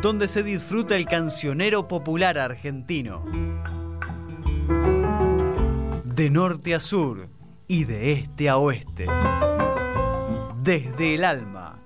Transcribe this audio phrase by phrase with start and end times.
[0.00, 3.24] donde se disfruta el cancionero popular argentino.
[6.04, 7.28] De norte a sur
[7.66, 9.06] y de este a oeste.
[10.62, 11.80] Desde el alma,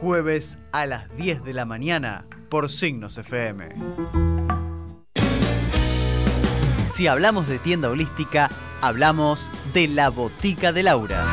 [0.00, 3.68] jueves a las 10 de la mañana por Signos FM.
[6.90, 8.50] Si hablamos de tienda holística,
[8.80, 11.24] hablamos de la Botica de Laura.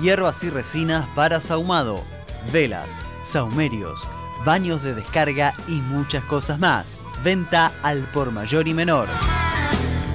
[0.00, 2.04] Hierbas y resinas para sahumado,
[2.52, 4.06] velas, saumerios,
[4.44, 7.00] baños de descarga y muchas cosas más.
[7.22, 9.08] Venta al por mayor y menor.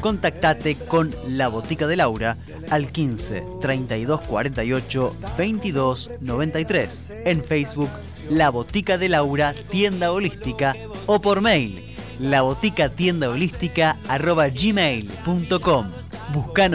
[0.02, 2.38] Contactate con La Botica de Laura
[2.70, 7.12] al 15 32 48 22 93.
[7.26, 7.90] En Facebook,
[8.30, 10.76] La Botica de Laura, tienda holística
[11.08, 15.92] o por mail, la botica tienda holística arroba gmail.com.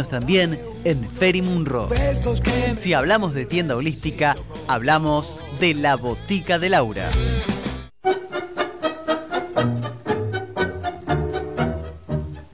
[0.08, 1.88] También en Ferimunro.
[2.76, 4.36] Si hablamos de tienda holística,
[4.68, 7.10] hablamos de La Botica de Laura.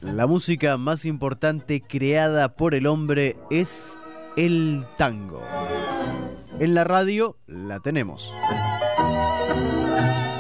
[0.01, 4.01] La música más importante creada por el hombre es
[4.37, 5.43] el tango.
[6.59, 8.33] En la radio la tenemos.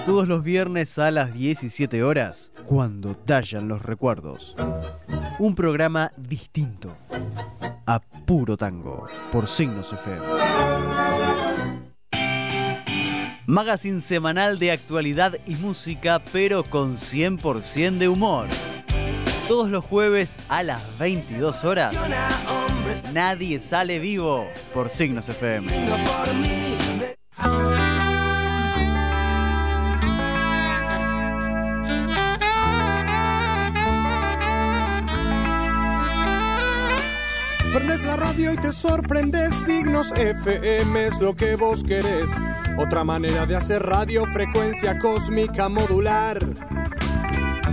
[0.06, 4.54] Todos los viernes a las 17 horas, cuando tallan los recuerdos.
[5.40, 6.96] Un programa distinto.
[7.86, 10.24] A puro tango, por Signos FM.
[13.46, 18.46] Magazine semanal de actualidad y música, pero con 100% de humor.
[19.48, 21.92] Todos los jueves a las 22 horas.
[23.12, 25.66] Nadie sale vivo por Signos FM.
[37.76, 42.30] Prendes la radio y te sorprendes, signos FM es lo que vos querés.
[42.78, 46.38] Otra manera de hacer radio, frecuencia cósmica modular.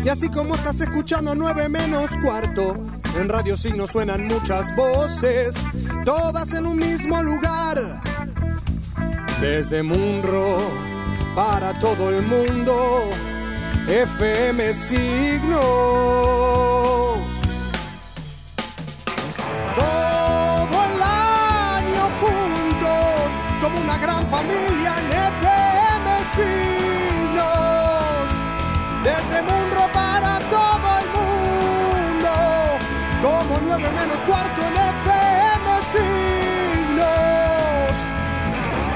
[0.03, 2.75] Y así como estás escuchando 9 menos cuarto,
[3.17, 5.55] en Radio Signos suenan muchas voces,
[6.03, 8.03] todas en un mismo lugar.
[9.39, 10.57] Desde Munro
[11.33, 13.09] para todo el mundo,
[13.87, 16.03] FM Signos.
[23.73, 25.73] Como una gran familia en FM.
[29.03, 32.31] Desde Munro para todo el mundo,
[33.21, 37.03] como nueve menos cuarto en FM Signos.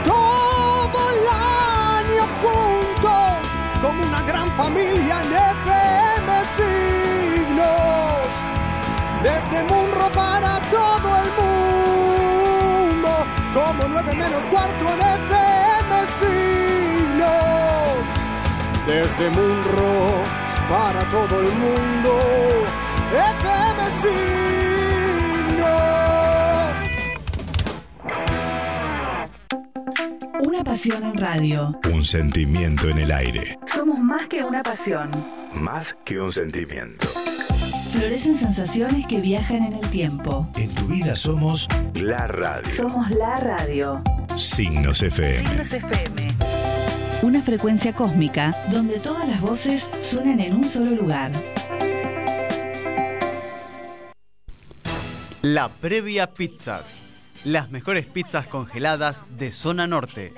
[0.05, 3.39] Todo el año juntos,
[3.81, 8.29] como una gran familia en FM Signos.
[9.23, 11.26] Desde Munro para todo el mundo,
[13.67, 17.27] como nueve menos cuarto en FM Signos.
[18.87, 20.23] Desde Munro
[20.69, 22.11] para todo el mundo,
[23.11, 24.27] FM Signos.
[30.47, 31.77] Una pasión en radio.
[31.93, 33.59] Un sentimiento en el aire.
[33.65, 35.11] Somos más que una pasión.
[35.53, 37.07] Más que un sentimiento.
[37.97, 40.47] Florecen sensaciones que viajan en el tiempo.
[40.55, 42.71] En tu vida somos la radio.
[42.71, 44.03] Somos la radio.
[44.37, 45.49] Signos FM.
[45.49, 46.27] Signos FM.
[47.23, 51.31] Una frecuencia cósmica donde todas las voces suenan en un solo lugar.
[55.41, 57.01] La Previa Pizzas.
[57.45, 60.35] Las mejores pizzas congeladas de zona norte.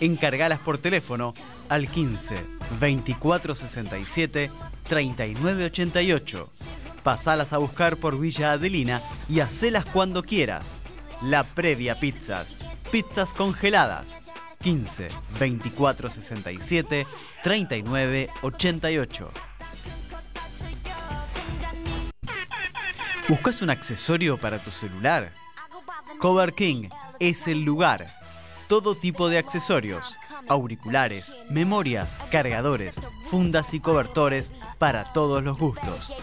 [0.00, 1.32] Encargalas por teléfono
[1.68, 2.34] al 15
[2.80, 4.50] 24 67
[4.88, 6.50] 39 88.
[7.08, 10.82] Pasalas a buscar por Villa Adelina y hacelas cuando quieras.
[11.22, 12.58] La Previa Pizzas.
[12.92, 14.20] Pizzas congeladas.
[14.60, 15.08] 15
[15.40, 17.06] 24 67
[17.42, 19.30] 39 88.
[23.26, 25.32] ¿Buscas un accesorio para tu celular?
[26.18, 26.90] Cover King
[27.20, 28.14] es el lugar.
[28.68, 30.14] Todo tipo de accesorios,
[30.48, 33.00] auriculares, memorias, cargadores,
[33.30, 36.14] fundas y cobertores para todos los gustos.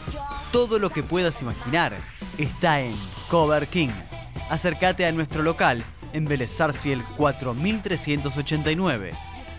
[0.52, 1.94] Todo lo que puedas imaginar
[2.38, 2.96] está en
[3.30, 3.90] Cover King.
[4.50, 5.84] Acércate a nuestro local
[6.14, 9.12] en Vélez Sarsfield 4389.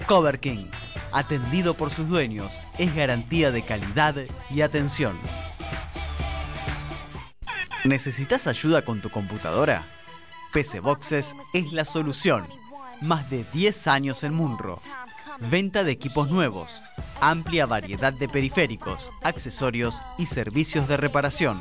[0.07, 0.67] Cover King,
[1.13, 4.15] atendido por sus dueños, es garantía de calidad
[4.51, 5.17] y atención.
[7.85, 9.87] ¿Necesitas ayuda con tu computadora?
[10.53, 12.47] PC Boxes es la solución.
[13.01, 14.81] Más de 10 años en Munro.
[15.51, 16.83] Venta de equipos nuevos.
[17.21, 21.61] Amplia variedad de periféricos, accesorios y servicios de reparación.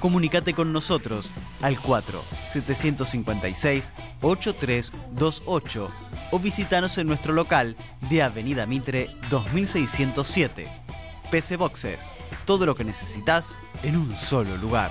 [0.00, 1.30] Comunícate con nosotros
[1.62, 5.90] al 4 756 8328
[6.30, 7.74] o visitanos en nuestro local
[8.10, 10.68] de Avenida Mitre 2607.
[11.30, 12.14] PC Boxes,
[12.44, 14.90] todo lo que necesitas en un solo lugar.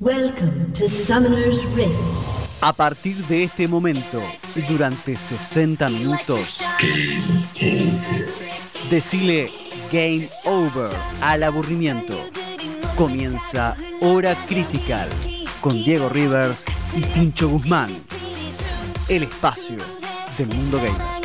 [0.00, 1.92] Welcome to Summoner's Rift.
[2.62, 4.22] A partir de este momento,
[4.66, 6.64] durante 60 minutos,
[8.88, 9.50] decile
[9.92, 10.88] Game Over
[11.20, 12.14] al aburrimiento.
[12.96, 15.06] Comienza Hora Critical
[15.60, 16.64] con Diego Rivers
[16.96, 17.90] y Pincho Guzmán.
[19.10, 19.76] El espacio
[20.38, 21.19] del mundo gamer.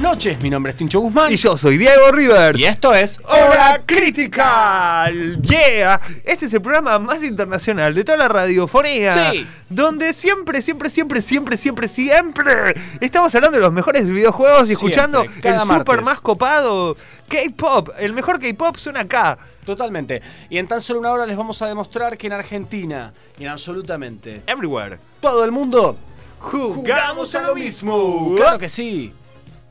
[0.00, 1.32] Noches, mi nombre es Tincho Guzmán.
[1.32, 2.58] Y yo soy Diego Rivers.
[2.58, 5.40] Y esto es Hora Critical.
[5.42, 6.00] Yeah.
[6.24, 9.12] Este es el programa más internacional de toda la radiofonía.
[9.32, 9.46] Sí.
[9.68, 14.88] Donde siempre, siempre, siempre, siempre, siempre, siempre estamos hablando de los mejores videojuegos y Siempre,
[14.88, 16.96] escuchando el super más copado
[17.28, 17.90] K-pop.
[17.98, 19.38] El mejor K-pop suena acá.
[19.64, 20.22] Totalmente.
[20.48, 23.50] Y en tan solo una hora les vamos a demostrar que en Argentina, y en
[23.50, 24.98] absolutamente Everywhere.
[25.20, 25.96] todo el mundo,
[26.40, 28.34] Jugamos a lo mismo.
[28.36, 29.12] claro que sí.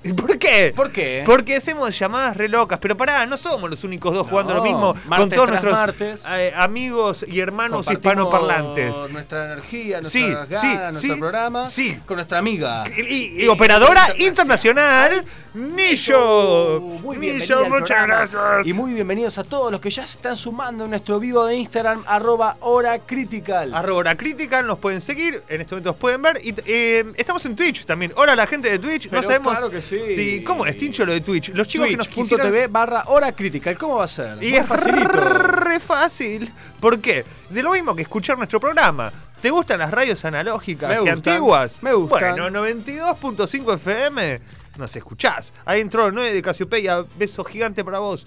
[0.01, 0.71] ¿Y ¿Por qué?
[0.75, 1.23] ¿Por qué?
[1.25, 4.95] Porque hacemos llamadas re locas, pero pará, no somos los únicos dos jugando lo mismo
[5.09, 6.25] con todos nuestros martes.
[6.29, 8.95] eh, amigos y hermanos hispanoparlantes.
[9.11, 11.99] Nuestra energía, nuestras Sí, ganas, sí, nuestro sí, programa sí.
[12.05, 12.85] con nuestra amiga.
[12.95, 16.79] Y, y- y operadora internacional, Nillo.
[16.79, 18.65] Muy bien, Nillo, muchas gracias.
[18.65, 21.55] Y muy bienvenidos a todos los que ya se están sumando en nuestro vivo de
[21.57, 23.73] Instagram, arroba hora critical.
[23.73, 26.39] Arroba Hora Critical, nos pueden seguir, en este momento nos pueden ver.
[26.43, 28.13] Y eh, estamos en Twitch también.
[28.15, 29.09] Hola la gente de Twitch.
[29.09, 29.53] Pero no sabemos.
[29.53, 30.15] claro que sí.
[30.15, 31.49] si- ¿Cómo es, Tincho, lo de Twitch?
[31.53, 32.47] Los chicos que nos quisieran.
[32.47, 33.77] Twitch.tv barra hora critical.
[33.77, 34.41] ¿Cómo va a ser?
[34.43, 35.09] Y es facilito.
[35.09, 36.53] re fácil.
[36.79, 37.25] ¿Por qué?
[37.49, 39.11] De lo mismo que escuchar nuestro programa.
[39.41, 41.81] ¿Te gustan las radios analógicas Me y gustan, antiguas?
[41.81, 42.35] me gustan.
[42.35, 44.41] Bueno, 92.5 FM
[44.77, 45.53] nos escuchás.
[45.65, 47.05] Ahí entró el 9 de Casiopeia.
[47.17, 48.25] Beso gigante para vos.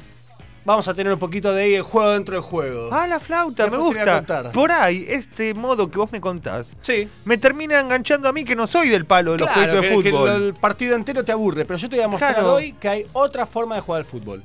[0.65, 2.89] vamos a tener un poquito de ahí el juego dentro del juego.
[2.93, 4.23] Ah, la flauta, me gusta.
[4.53, 7.09] Por ahí, este modo que vos me contás, Sí.
[7.25, 9.95] me termina enganchando a mí que no soy del palo de los jueguitos de que
[9.95, 10.29] fútbol.
[10.31, 12.55] el partido entero te aburre, pero yo te voy a mostrar Claro.
[12.55, 14.45] hoy que hay otra forma de jugar al fútbol.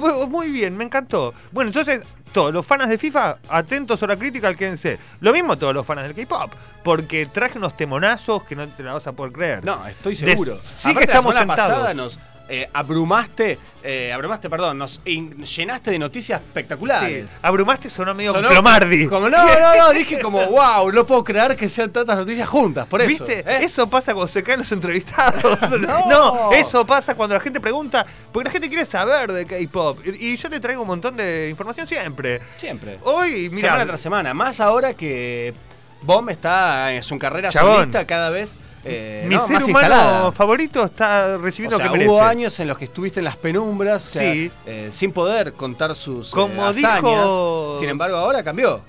[0.00, 1.34] Oh, Muy bien, me encantó.
[1.52, 2.02] Bueno, entonces,
[2.32, 4.98] todos los fans de FIFA, atentos a la crítica, quédense.
[5.20, 6.52] Lo mismo todos los fans del K-pop,
[6.82, 9.64] porque traje unos temonazos que no te la vas a poder creer.
[9.64, 10.58] No, estoy De- seguro.
[10.64, 11.78] sí Aparte, que estamos la semana sentados.
[11.80, 12.18] pasada nos
[12.54, 17.24] eh, abrumaste, eh, abrumaste, perdón, nos in- llenaste de noticias espectaculares.
[17.30, 19.06] Sí, abrumaste sonó medio Sonó plomardi.
[19.08, 22.86] Como no, no, no, dije como, wow, no puedo creer que sean tantas noticias juntas,
[22.86, 23.24] por eso.
[23.24, 23.40] ¿Viste?
[23.40, 23.60] ¿eh?
[23.64, 25.42] Eso pasa cuando se caen los entrevistados.
[25.82, 26.08] No.
[26.08, 26.52] no.
[26.52, 29.98] eso pasa cuando la gente pregunta, porque la gente quiere saber de K-pop.
[30.06, 32.40] Y y yo te traigo un montón de información siempre.
[32.58, 32.98] Siempre.
[33.04, 34.34] Hoy, mira, semana tras semana.
[34.34, 35.54] Más ahora que
[36.02, 37.76] Bomb está en su carrera Chabón.
[37.76, 39.40] solista cada vez eh, mi ¿no?
[39.46, 40.32] ser humano instalada.
[40.32, 42.10] favorito está O recibiendo sea, lo que merece.
[42.14, 44.50] hubo años en los que estuviste en las penumbras, o sea, Sí.
[44.66, 46.96] eh, sin poder contar sus eh, Como hazañas.
[47.02, 48.82] dijo- Sin embargo, ahora cambió.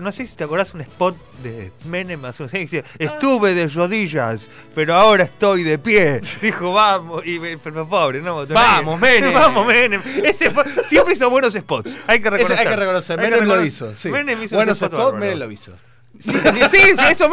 [0.00, 3.54] no sé si te acordás un spot de Menem hace unos años que decía, estuve
[3.54, 6.20] de rodillas, pero ahora estoy de pie.
[6.42, 8.44] Dijo, vamos, y pero pobre, no.
[8.46, 9.32] Vamos, Menem.
[9.34, 10.02] Vamos, Menem.
[10.24, 10.50] Ese
[10.86, 11.96] siempre hizo buenos spots.
[12.08, 12.58] Hay que reconocer.
[12.58, 13.66] hay que reconocer, Hay que Menem lo reconocer.
[13.92, 13.94] hizo.
[13.96, 14.08] Sí.
[14.10, 15.14] Menem hizo Buenos spots.
[15.14, 15.72] Menem lo hizo.
[16.18, 16.32] Sí,
[16.70, 17.28] sí, eso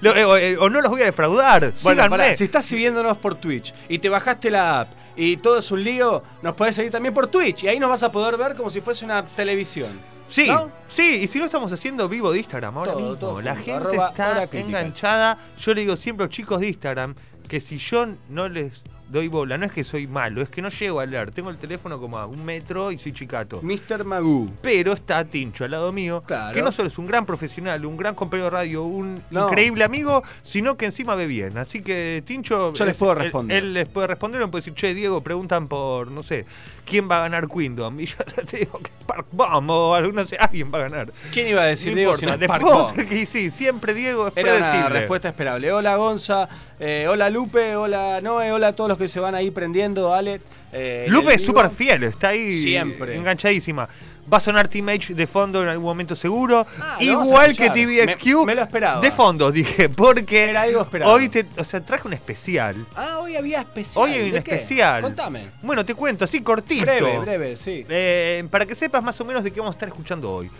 [0.00, 1.72] lo- eh, o, eh, o no los voy a defraudar.
[1.82, 5.70] Bueno, pará, si estás siguiéndonos por Twitch y te bajaste la app y todo es
[5.70, 8.54] un lío, nos podés seguir también por Twitch y ahí nos vas a poder ver
[8.54, 9.90] como si fuese una televisión.
[10.28, 10.70] Sí, ¿No?
[10.88, 13.64] sí, y si no estamos haciendo vivo de Instagram ahora Todo, mismo, todo la junto,
[13.90, 15.38] gente está enganchada.
[15.60, 17.14] Yo le digo siempre a los chicos de Instagram
[17.46, 19.56] que si yo no les doy bola.
[19.58, 21.30] No es que soy malo, es que no llego a leer.
[21.30, 23.60] Tengo el teléfono como a un metro y soy chicato.
[23.62, 24.04] Mr.
[24.04, 24.50] Magoo.
[24.62, 26.54] Pero está Tincho al lado mío, Claro.
[26.54, 29.46] que no solo es un gran profesional, un gran compañero de radio, un No.
[29.48, 31.56] increíble amigo, sino que encima ve bien.
[31.58, 32.72] Así que Tincho.
[32.72, 33.56] Yo les es- puedo responder.
[33.58, 36.46] Él, les puede responder, me puede decir, che, Diego, preguntan por, no sé,
[36.84, 37.98] quién va a ganar Queendom.
[38.00, 41.12] Y yo te digo que Park Bomb o algo, no sé, alguien va a ganar.
[41.32, 42.20] ¿Quién iba a decir no Diego importa.
[42.20, 42.92] si no es Después Park vamos a Bo?
[42.92, 44.98] hacer que sí, siempre Diego es Era una predecible.
[44.98, 45.72] respuesta esperable.
[45.72, 46.48] Hola Gonza,
[46.80, 50.40] eh, hola Lupe, hola Noé, hola a todos los que se van ahí prendiendo, Ale.
[50.72, 53.16] eh, Lupe es súper fiel, está ahí Siempre.
[53.16, 53.88] enganchadísima.
[54.32, 56.66] Va a sonar Team H de fondo en algún momento seguro.
[56.80, 57.70] Ah, Igual que.
[57.70, 58.26] TVXQ.
[58.40, 59.00] Me- me lo esperaba.
[59.00, 61.12] De fondo, dije, porque Era algo esperado.
[61.12, 62.74] hoy te, o sea, traje un especial.
[62.96, 64.04] Ah, hoy había especial.
[64.04, 65.02] Hoy hay un especial.
[65.02, 65.46] Contame.
[65.62, 66.82] Bueno, te cuento, así cortito.
[66.86, 67.84] Breve, breve, sí.
[67.88, 70.50] Eh, para que sepas más o menos de qué vamos a estar escuchando hoy.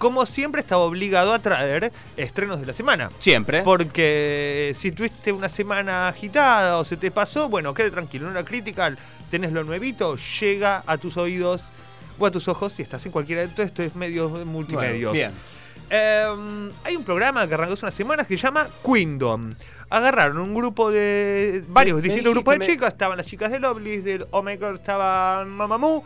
[0.00, 3.10] Como siempre, estaba obligado a traer estrenos de la semana.
[3.18, 3.60] Siempre.
[3.62, 8.24] Porque si tuviste una semana agitada o se te pasó, bueno, quede tranquilo.
[8.24, 8.96] En una critical
[9.30, 11.70] tenés lo nuevito, llega a tus oídos
[12.18, 15.12] o a tus ojos si estás en cualquiera de todos estos medios multimedios.
[15.12, 15.32] Bueno, bien.
[15.90, 19.52] Eh, hay un programa que arrancó hace unas semanas que se llama Queendom.
[19.90, 21.62] Agarraron un grupo de.
[21.68, 22.92] varios Me- me distintos grupos de chicas.
[22.94, 26.02] Estaban las chicas de Lovelace, del Omega estaba Mamamoo.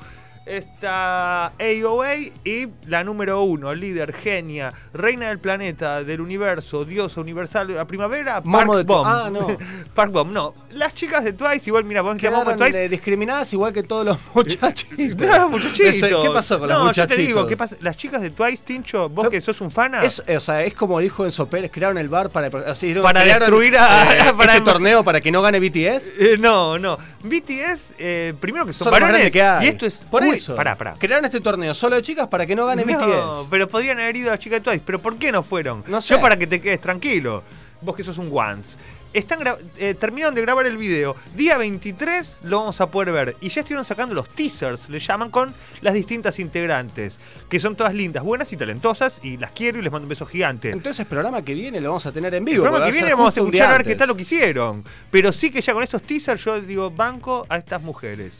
[0.47, 7.67] Está AOA y la número uno, líder, genia, reina del planeta, del universo, diosa universal
[7.69, 9.07] de la primavera, Park Momo de- Bomb.
[9.07, 9.47] ah, no.
[9.95, 10.55] Park Bomb, no.
[10.71, 12.85] Las chicas de Twice, igual, mira, vos llamamos Twice.
[12.85, 14.95] eh, discriminadas igual que todos los muchachitos.
[15.17, 16.23] Claro, muchachitos.
[16.23, 17.11] ¿Qué pasó con los no, muchachitos?
[17.11, 17.77] yo te digo, ¿qué pasa?
[17.81, 20.05] Las chicas de Twice, Tincho, vos Pero- que sos un fana.
[20.05, 23.03] Es, o sea, es como dijo Enzo Pérez, crearon el bar para, así, ¿no?
[23.03, 26.13] Para Crearon, destruir a- eh, para- este torneo para que no gane BTS.
[26.19, 26.97] Eh, no, no.
[27.23, 29.33] BTS, eh, primero que son, Son los varones.
[29.33, 29.39] que.
[29.63, 30.05] Y esto es.
[30.11, 30.57] Por eso.
[30.57, 30.95] Pará, pará.
[30.99, 33.49] Crearon este torneo solo de chicas para que no gane No, BTS.
[33.50, 34.83] pero podrían haber ido a de Twice.
[34.85, 35.85] ¿Pero por qué no fueron?
[35.87, 36.14] No sé.
[36.14, 37.43] Yo para que te quedes tranquilo.
[37.81, 38.79] Vos que sos un once.
[39.12, 39.38] Están
[39.79, 41.14] eh, terminaron de grabar el video.
[41.37, 43.37] Día 23 lo vamos a poder ver.
[43.41, 47.21] Y ya estuvieron sacando los teasers, le llaman, con las distintas integrantes.
[47.49, 49.21] Que son todas lindas, buenas y talentosas.
[49.23, 50.71] Y las quiero y les mando un beso gigante.
[50.71, 52.62] Entonces el programa que viene lo vamos a tener en El vivo.
[52.62, 54.83] programa porque que viene vamos a escuchar a ver qué tal lo que hicieron.
[55.12, 58.33] Pero sí que ya con estos teasers yo digo banco a estas mujeres.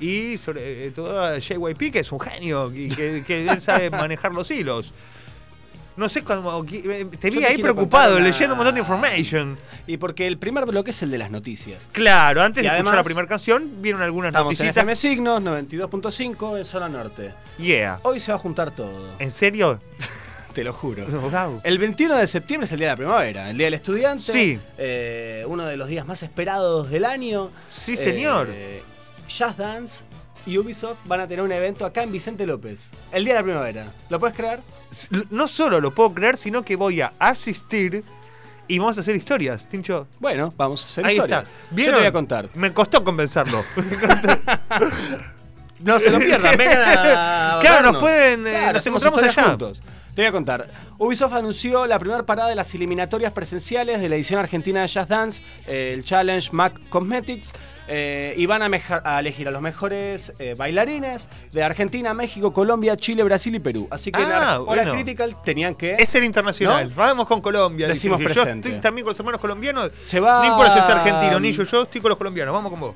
[0.00, 3.90] Y sobre eh, todo a JYP, que es un genio y que, que él sabe
[3.90, 4.92] manejar los hilos.
[5.96, 6.64] No sé cuando.
[6.70, 9.58] eh, Te vi te ahí preocupado, una- leyendo un montón de information.
[9.88, 11.88] Y porque el primer bloque es el de las noticias.
[11.90, 14.76] Claro, antes Y de escuchar además- la primera canción, vieron algunas Estamos en noticias.
[14.76, 17.34] FM Signos, 92.5 en zona norte.
[17.58, 17.98] Yeah.
[18.04, 19.08] Hoy se va a juntar todo.
[19.18, 19.80] ¿En serio?
[20.52, 21.04] Te lo juro.
[21.06, 21.60] Wow.
[21.64, 24.22] El 21 de septiembre es el día de la primavera, el día del estudiante.
[24.32, 24.60] Sí.
[24.78, 27.50] eh, uno de los días más esperados del año.
[27.68, 28.48] Sí, señor.
[28.52, 28.82] Eh,
[29.28, 30.04] Jazz Dance
[30.46, 32.90] y Ubisoft van a tener un evento acá en Vicente López.
[33.12, 33.86] El día de la primavera.
[34.08, 34.60] ¿Lo puedes creer?
[35.30, 38.02] No solo lo puedo creer, sino que voy a asistir
[38.66, 40.06] y vamos a hacer historias, Tincho.
[40.20, 41.48] Bueno, vamos a hacer Ahí historias.
[41.48, 41.54] está.
[41.70, 41.94] Yo ¿Vieron?
[41.94, 42.48] te voy a contar.
[42.54, 43.62] Me costó convencerlo.
[45.80, 47.58] No se lo pierdan, vengan a.
[47.60, 47.92] Claro, vernos.
[47.92, 49.42] nos pueden, eh, nos encontramos allá.
[49.44, 49.80] juntos.
[50.18, 50.66] Te voy a contar.
[50.98, 55.06] Ubisoft anunció la primera parada de las eliminatorias presenciales de la edición argentina de Jazz
[55.06, 57.54] Dance, eh, el Challenge Mac Cosmetics,
[57.86, 63.22] eh, y van a, elegir a los mejores eh, bailarines de Argentina, México, Colombia, Chile,
[63.22, 63.86] Brasil y Perú.
[63.92, 64.92] Así que en Ah, Hora bueno.
[64.94, 65.94] Critical tenían que.
[65.96, 66.88] Es el internacional.
[66.88, 66.94] ¿No?
[66.96, 67.86] Vamos con Colombia.
[67.86, 68.34] Decimos dice.
[68.34, 68.70] Yo presente.
[68.70, 69.92] estoy también con los hermanos colombianos.
[70.02, 72.52] Se va- No importa si yo soy argentino, ni yo, yo estoy con los colombianos.
[72.52, 72.94] Vamos con vos.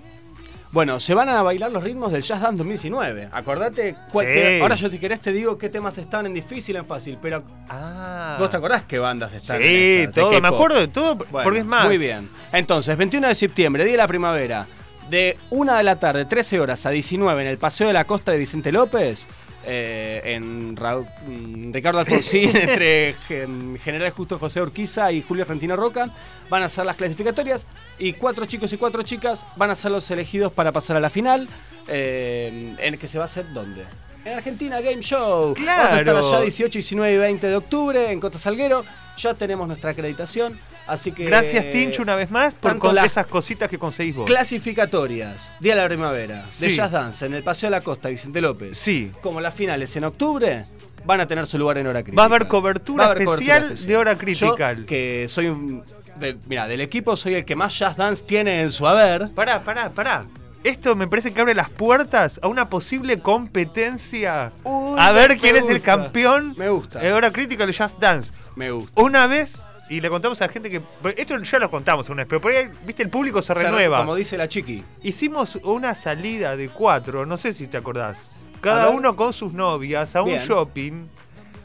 [0.73, 3.29] Bueno, se van a bailar los ritmos del Jazz Dance 2019.
[3.31, 3.95] Acordate.
[4.11, 4.33] cuál- Sí.
[4.33, 7.19] te- ahora yo, si querés, te digo qué temas están en difícil, en fácil.
[7.21, 8.37] Pero Ah.
[8.39, 10.07] ¿Vos te acordás qué bandas están en Sí, esta?
[10.07, 10.41] De todo.
[10.41, 11.85] Me acuerdo de todo Bueno, porque es más.
[11.87, 12.31] Muy bien.
[12.53, 14.67] Entonces, 21 de septiembre, día de la primavera,
[15.11, 18.33] de 1 de la tarde, 13 horas a 19 en el Paseo de la Costa
[18.33, 19.29] de Vicente López,
[19.65, 25.77] eh, en Ra- mm, Ricardo Alfonsín, entre Gen- General Justo José Urquiza y Julio Argentino
[25.77, 26.11] Roca,
[26.51, 27.67] van a ser las clasificatorias
[27.99, 31.11] y cuatro chicos y cuatro chicas van a ser los elegidos para pasar a la
[31.11, 31.49] final,
[31.89, 33.85] eh, en el que se va a hacer ¿dónde?
[34.25, 35.55] En Argentina Game Show.
[35.59, 36.29] Vamos a estar Claro.
[36.29, 38.85] allá 18, 19 y 20 de octubre en Costa Salguero.
[39.19, 40.59] Ya tenemos nuestra acreditación.
[40.87, 41.25] Así que.
[41.27, 44.27] Gracias, Tincho, una vez más por con esas cositas que conseguís vos.
[44.27, 45.51] Clasificatorias.
[45.61, 46.45] Día de la primavera.
[46.59, 46.77] De Sí.
[46.77, 48.77] Jazz Dance en el Paseo de la Costa, Vicente López.
[48.79, 49.13] Sí.
[49.23, 50.65] Como las finales en octubre.
[51.05, 52.17] Van a tener su lugar en hora crítica.
[52.17, 54.77] Va a haber cobertura a haber especial de Hora Critical.
[54.81, 55.83] Yo, que soy un.
[56.21, 59.29] de- mira, del equipo soy el que más Jazz Dance tiene en su haber.
[59.31, 60.25] Pará, pará, pará.
[60.63, 64.53] Esto me parece que abre las puertas a una posible competencia.
[64.63, 67.01] Uy, a ver quién es el campeón Me gusta.
[67.01, 68.33] de Hora Critical de Just Dance.
[68.55, 69.01] Me gusta.
[69.03, 69.61] Una vez,
[69.97, 70.81] y le contamos a la gente que.
[71.17, 73.65] Esto ya lo contamos una vez, pero por ahí, viste, el público se O sea,
[73.65, 73.99] renueva.
[73.99, 74.83] Como dice la chiqui.
[75.03, 78.31] Hicimos una salida de cuatro, no sé si te acordás.
[78.61, 81.09] Cada uno con sus novias a un shopping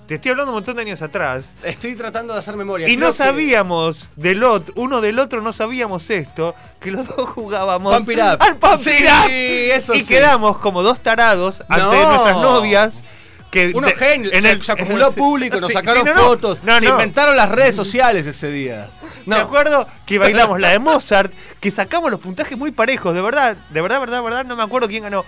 [0.07, 1.53] Te estoy hablando un montón de años atrás.
[1.63, 2.88] Estoy tratando de hacer memoria.
[2.88, 7.07] Y Creo no que- sabíamos del otro, uno del otro no sabíamos esto, que los
[7.07, 8.38] dos jugábamos Pump It Up.
[8.41, 9.29] al Pump Sí, It Up.
[9.29, 10.07] eso y sí.
[10.07, 12.07] quedamos como dos tarados ante No.
[12.10, 13.03] nuestras novias.
[13.57, 16.15] Que Unos de- genios, en se, el- se acumuló público, nos sí, sacaron sí, no,
[16.15, 16.27] no.
[16.27, 16.91] fotos, No, se no.
[16.91, 18.87] inventaron las redes sociales ese día.
[19.25, 23.57] Me acuerdo que bailamos la de Mozart, que sacamos los puntajes muy parejos, de verdad,
[23.69, 25.25] de verdad, verdad, verdad, no me acuerdo quién ganó.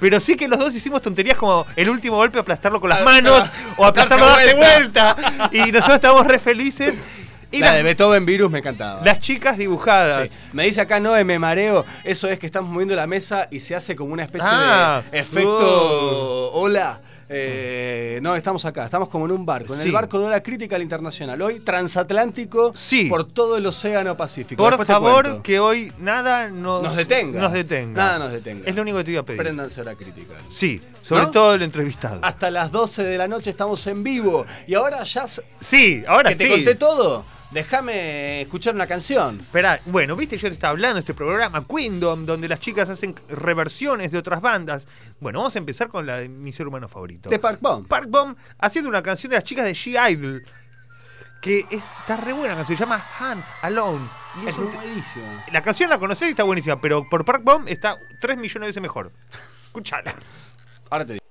[0.00, 3.04] Pero sí que los dos hicimos tonterías como el último golpe aplastarlo con las Ah,
[3.04, 5.16] manos ah, o aplastarlo darse vuelta.
[5.52, 6.94] Y nosotros estábamos re felices.
[7.50, 9.02] Y la de Beethoven Virus me encantaba.
[9.04, 10.30] las chicas dibujadas.
[10.30, 10.38] Sí.
[10.54, 11.84] Me dice acá Noé, me mareo.
[12.04, 15.18] Eso es que estamos moviendo la mesa y se hace como una especie Ah, de
[15.18, 16.52] efecto.
[16.52, 17.00] Hola.
[17.34, 19.86] Eh, no, estamos acá, estamos como en un barco, en Sí.
[19.88, 21.40] el barco de la crítica al internacional.
[21.40, 23.06] Hoy transatlántico Sí.
[23.06, 24.62] por todo el océano Pacífico.
[24.62, 27.40] Por Después favor, que hoy nada nos, nos detenga.
[27.40, 27.96] Nos detenga.
[28.04, 28.68] Nada nos detenga.
[28.68, 29.40] Es lo único que te iba a pedir.
[29.40, 30.34] Préndanse a la crítica.
[30.48, 31.30] Sí, sobre ¿No?
[31.30, 32.20] todo el entrevistado.
[32.22, 34.44] Hasta las 12 de la noche estamos en vivo.
[34.66, 35.24] Y ahora ya
[35.60, 36.44] Sí, ahora que sí.
[36.44, 39.38] te conté todo, déjame escuchar una canción.
[39.40, 43.14] Esperá, bueno, viste, yo te estaba hablando de este programa, Queendom, donde las chicas hacen
[43.28, 44.86] reversiones de otras bandas.
[45.20, 47.28] Bueno, vamos a empezar con la de mi ser humano favorito.
[47.28, 47.86] De Park Bomb.
[47.86, 50.44] Park Bomb haciendo una canción de las chicas de She-Idol.
[51.40, 54.08] Que es- está re buena canción, se llama Han Alone.
[54.36, 55.42] Y es Es buenísimo.
[55.52, 58.66] la canción la conocés y está buenísima, pero por Park Bomb está 3 millones de
[58.68, 59.10] veces mejor.
[59.64, 60.14] Escuchala.
[60.88, 61.22] Ahora te digo.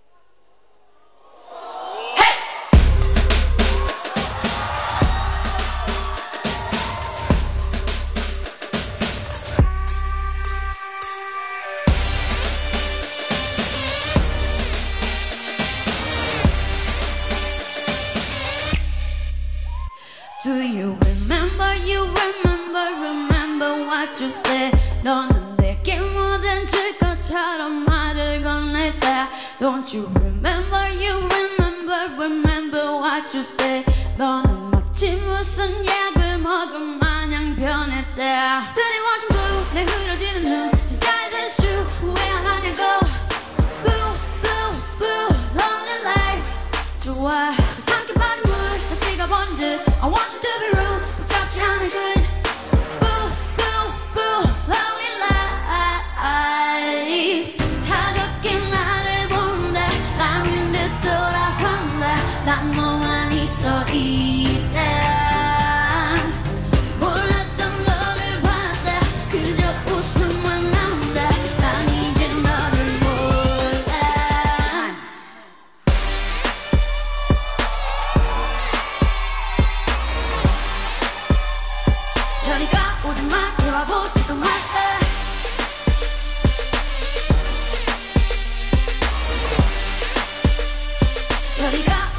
[29.91, 33.83] You remember, you remember, remember what you said
[34.17, 41.83] 너는 마치 무슨 약을 먹은 마냥 변했다 드리워진 blue 내 흐려지는 눈 진짜 is true
[41.99, 43.05] 후회 안 하냐고
[43.83, 45.27] Boo, boo, boo,
[45.59, 46.47] lonely light
[47.01, 48.53] 좋아 삼켜버린 물
[48.87, 51.00] 다시 가본 듯 I want you to be rude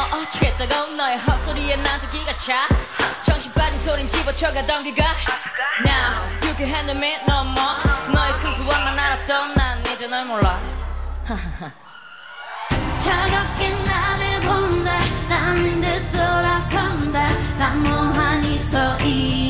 [0.00, 2.66] 와뭐 어쩌겠다고 너의 헛소리에 나도 기가 차.
[3.22, 5.14] 정신 빠진 소린 집어쳐가던 귀가.
[5.84, 6.24] Now
[6.96, 7.76] me no more.
[8.12, 10.58] 너의 수수함만 알았던 난 이제 널 몰라.
[12.98, 14.98] 차갑게 나를 본다.
[15.28, 17.28] 남인 듯 돌아선다.
[17.58, 19.49] 난 멍하니 서있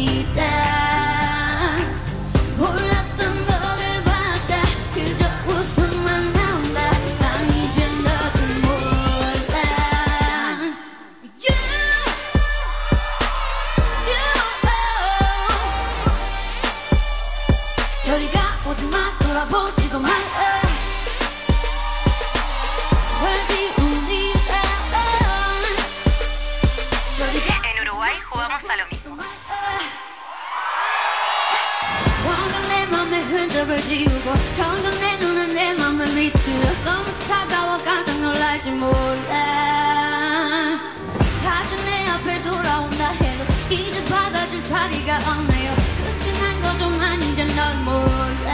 [45.10, 45.74] 의미가 없나요.
[45.74, 48.52] 끝이 난 거 좀 아닌데 넌 몰라.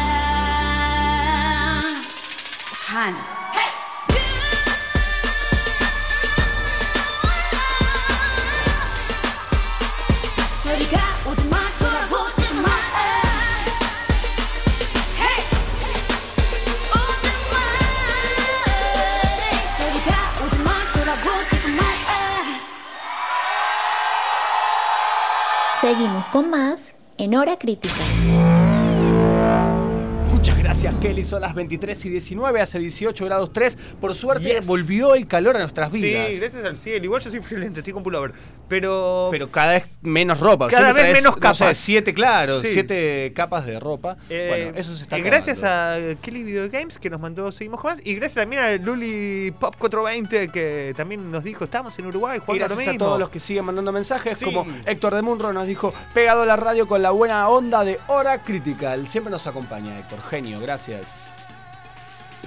[2.87, 3.46] 한.
[25.87, 27.95] Seguimos con más en Hora Crítica.
[30.47, 31.25] Muchas gracias, Kelly.
[31.25, 33.77] Son las 23 y 19, hace 18 grados 3.
[34.01, 34.65] Por suerte, Yes.
[34.69, 36.39] volvió el calor a nuestras Sí, vidas.
[36.39, 37.05] gracias al cielo.
[37.05, 38.31] Igual yo soy friolento, estoy con pullover.
[38.69, 39.27] Pero.
[39.33, 40.69] Pero cada vez menos ropa.
[40.69, 41.77] Cada Siempre vez traes, menos no sé, capas.
[41.77, 42.69] siete, claro, Sí.
[42.73, 44.19] siete capas de ropa.
[44.31, 45.45] Eh, bueno, eso se está eh, acabando.
[45.47, 48.01] Gracias a Kelly Video Games que nos mandó Seguimos con más.
[48.07, 52.41] Y gracias también a Luli Pop 420 que también nos dijo: Estamos en Uruguay Y
[52.41, 54.45] jugando a lo gracias a todos los que siguen mandando mensajes, Sí.
[54.45, 57.99] como Héctor de Munro nos dijo, pegado a la radio con la buena onda de
[58.07, 59.09] Hora Critical.
[59.09, 60.21] Siempre nos acompaña, Héctor.
[60.37, 61.15] Genio, gracias.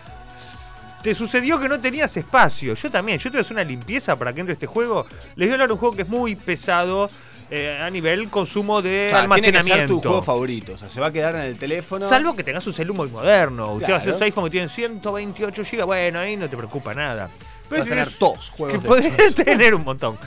[1.02, 2.74] Te sucedió que no tenías espacio.
[2.74, 3.18] Yo también.
[3.18, 5.06] Yo te voy a hacer una limpieza para que entre este juego.
[5.36, 7.08] Les voy a hablar de un juego que es muy pesado
[7.50, 9.94] eh, a nivel consumo de O sea, tiene que ser almacenamiento.
[9.94, 10.72] tu juego favorito.
[10.74, 12.06] O sea, se va a quedar en el teléfono.
[12.06, 13.72] Salvo que tengas un celular muy moderno.
[13.74, 14.10] Usted Claro.
[14.10, 15.84] esos iPhone que tienen 128 GB.
[15.84, 17.24] Bueno, ahí no te preocupa nada.
[17.70, 20.18] A si tener dos juegos Que podés tener un montón.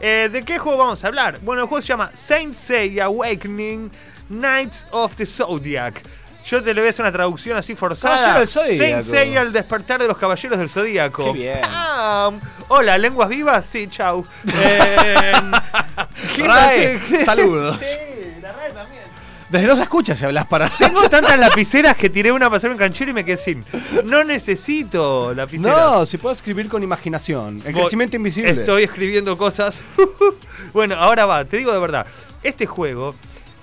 [0.00, 1.40] Eh, ¿De qué juego vamos a hablar?
[1.42, 3.90] Bueno, el juego se llama Saint Seiya Awakening
[4.28, 6.02] Knights of the Zodiac.
[6.46, 8.46] Yo te le voy a hacer una traducción así forzada.
[8.46, 11.32] Saint Seiya, el despertar de los caballeros del Zodíaco.
[11.32, 11.58] Qué bien.
[11.62, 12.30] Ah,
[12.68, 13.64] hola, ¿lenguas vivas?
[13.64, 14.24] Sí, chau.
[14.54, 15.32] Eh,
[16.36, 17.78] ¿qué- Rae, qué- qué- saludos.
[17.80, 19.02] Sí, la Rae también.
[19.48, 20.68] Desde no se escucha si hablas para.
[20.68, 23.64] Tengo tantas lapiceras que tiré una para hacer un canchero y me quedé sin.
[24.04, 25.76] No necesito lapiceras.
[25.76, 27.62] No, si puedo escribir con imaginación.
[27.64, 28.50] El Voy- crecimiento invisible.
[28.50, 29.80] Estoy escribiendo cosas.
[30.72, 32.06] bueno, ahora va, te digo de verdad.
[32.42, 33.14] Este juego,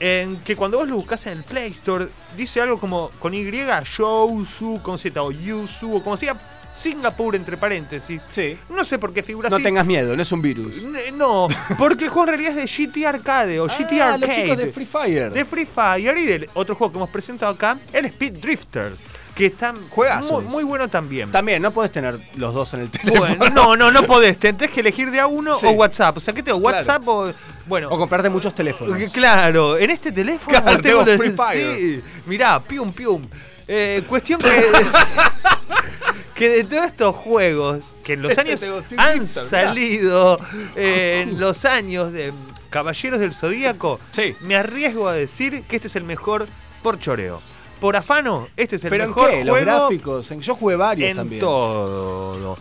[0.01, 3.43] en que cuando vos lo buscas en el Play Store, dice algo como con Y,
[3.45, 6.35] Yousu, con Z, o Yusu, o como sea,
[6.73, 8.21] Singapur entre paréntesis.
[8.31, 8.57] Sí.
[8.69, 9.63] No sé por qué figura No así.
[9.63, 10.73] tengas miedo, no es un virus.
[11.13, 14.27] No, porque el juego en realidad es de GT Arcade o GT Ah, Arcade.
[14.27, 15.29] los chicos de Free Fire.
[15.31, 19.01] De Free Fire y del otro juego que hemos presentado acá, el Speed Drifters,
[19.35, 20.43] que está Juegazos.
[20.43, 21.31] muy, muy bueno también.
[21.31, 23.19] También, no puedes tener los dos en el teléfono.
[23.19, 24.37] Bueno, no, no, no podés.
[24.37, 25.65] Tenés que elegir de a uno Sí.
[25.65, 26.17] o WhatsApp.
[26.17, 26.57] O sea, ¿qué tengo?
[26.59, 27.31] ¿WhatsApp o.?
[27.65, 27.87] Bueno.
[27.89, 28.97] O comprarte muchos teléfonos.
[28.97, 31.75] que Claro, en este teléfono Claro, tengo de- Free Fire.
[31.77, 33.21] Sí, mirá, pium, pium.
[33.67, 34.49] Eh, cuestión que.
[36.35, 40.39] que de todos estos juegos que en los Este años tengo han salido
[40.75, 42.33] eh, en los años de
[42.69, 44.35] Caballeros del Zodíaco, Sí.
[44.41, 46.47] me arriesgo a decir que este es el mejor
[46.81, 47.41] por choreo.
[47.81, 49.43] Por afano, este es el ¿Pero en mejor qué?
[49.43, 50.31] Los juego gráficos.
[50.31, 51.41] En- Yo jugué varios en también.
[51.41, 52.55] todo.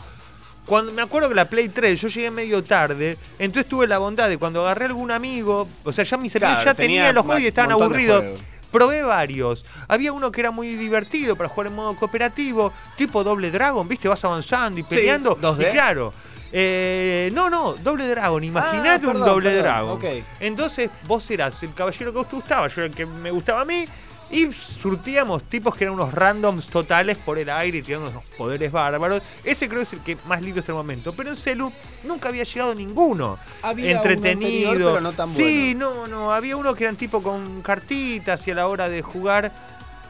[0.66, 4.28] Cuando me acuerdo que la Play 3 yo llegué medio tarde, entonces tuve la bondad
[4.28, 7.12] de cuando agarré a algún amigo, o sea, ya mi celular Claro, ya tenía, tenía
[7.12, 8.24] los juegos y estaban aburridos.
[8.70, 9.64] Probé varios.
[9.88, 14.08] Había uno que era muy divertido para jugar en modo cooperativo, tipo Doble Dragon, ¿viste?
[14.08, 15.36] Vas avanzando y peleando.
[15.36, 15.68] 2D.
[15.68, 16.12] Y claro.
[16.52, 19.90] eh, no, no, Doble Dragon, imagínate Ah, un Doble Dragon.
[19.90, 20.04] ok.
[20.38, 23.62] Entonces vos eras el caballero que vos te gustaba, yo era el que me gustaba
[23.62, 23.84] a mí.
[24.30, 28.70] Y surtíamos tipos que eran unos randoms totales por el aire y tirando unos poderes
[28.70, 29.22] bárbaros.
[29.42, 31.12] Ese creo que es el que más lindo hasta el momento.
[31.12, 31.72] Pero en Celu
[32.04, 33.38] nunca había llegado ninguno.
[33.62, 34.70] Había uno Entretenido.
[34.70, 36.32] anterior, pero no tan sí, no, no.
[36.32, 39.52] Había uno que eran tipo con cartitas y a la hora de jugar,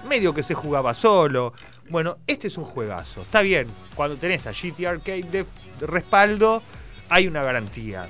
[0.08, 1.54] medio que se jugaba solo.
[1.88, 3.22] Bueno, este es un juegazo.
[3.22, 5.46] Está bien, cuando tenés a GT Arcade de
[5.80, 6.62] de respaldo,
[7.08, 8.06] hay una garantía.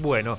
[0.00, 0.36] Bueno,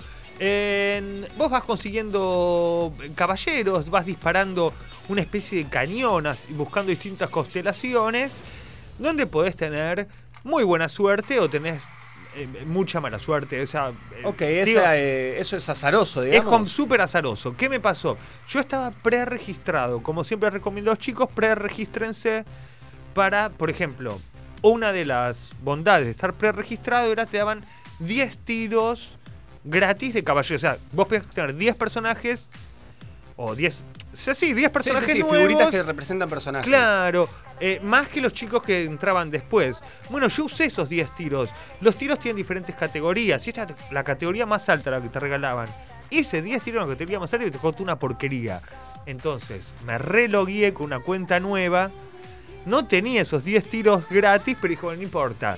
[1.37, 4.73] vos vas consiguiendo caballeros, vas disparando
[5.07, 8.41] una especie de cañonas y buscando distintas constelaciones,
[8.97, 10.07] donde podés tener
[10.43, 11.81] muy buena suerte o tenés
[12.35, 13.61] eh, mucha mala suerte.
[13.61, 16.51] O sea, eh, Ok, digo, esa, eh, eso es azaroso, es digamos.
[16.51, 17.55] con súper azaroso.
[17.55, 18.17] ¿Qué me pasó?
[18.49, 20.03] Yo estaba pre-registrado.
[20.03, 22.45] Como siempre recomiendo a los chicos, pre-regístrense
[23.13, 24.19] para, por ejemplo,
[24.61, 27.63] una de las bondades de estar pre-registrado era te daban
[27.99, 29.17] 10 tiros
[29.65, 30.55] gratis de caballero.
[30.55, 32.47] O sea, vos podías tener 10 personajes
[33.35, 33.83] o 10...
[34.13, 35.35] O sea, sí, 10 Sí, sí, personajes sí, nuevos.
[35.37, 36.65] figuritas que representan personajes.
[36.67, 37.27] Claro,
[37.59, 39.77] eh, más que los chicos que entraban después.
[40.09, 41.49] Bueno, yo usé esos 10 tiros.
[41.81, 43.45] Los tiros tienen diferentes categorías.
[43.45, 45.67] Y esta es la categoría más alta la que te regalaban.
[46.09, 48.61] Hice 10 tiros en la categoría más alta y te costó una porquería.
[49.05, 51.91] Entonces, me relogué con una cuenta nueva.
[52.65, 55.57] No tenía esos 10 tiros gratis, pero dijo, no importa.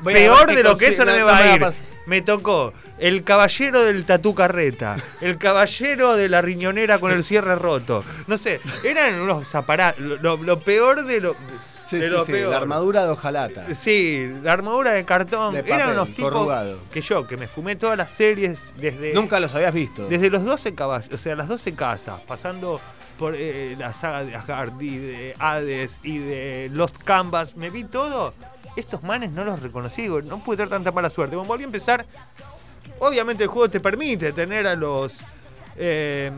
[0.00, 1.66] Voy Peor de lo que eso no, no- me no va a ir.
[2.06, 7.56] Me tocó el caballero del tatú carreta, el caballero de la riñonera con el cierre
[7.56, 8.04] roto.
[8.26, 10.00] No sé, eran unos aparatos.
[10.00, 11.36] Lo, lo peor de lo,
[11.84, 12.50] Sí, de sí, lo sí, peor.
[12.50, 13.74] la armadura de hojalata.
[13.74, 15.52] Sí, la armadura de cartón.
[15.54, 16.78] De eran unos tipos corrugado.
[16.90, 19.12] que yo, que me fumé todas las series desde.
[19.12, 20.06] Nunca los habías visto.
[20.08, 22.80] Desde los 12 caballos, o sea, las 12 casas, pasando
[23.18, 27.84] por eh, la saga de Asgard y de Hades y de Lost Canvas, me vi
[27.84, 28.32] todo.
[28.76, 31.36] Estos manes no los reconocí, digo, no pude tener tanta mala suerte.
[31.36, 32.06] Bueno, volví a empezar.
[33.06, 35.18] Obviamente el juego te permite tener a los
[35.76, 36.30] eh,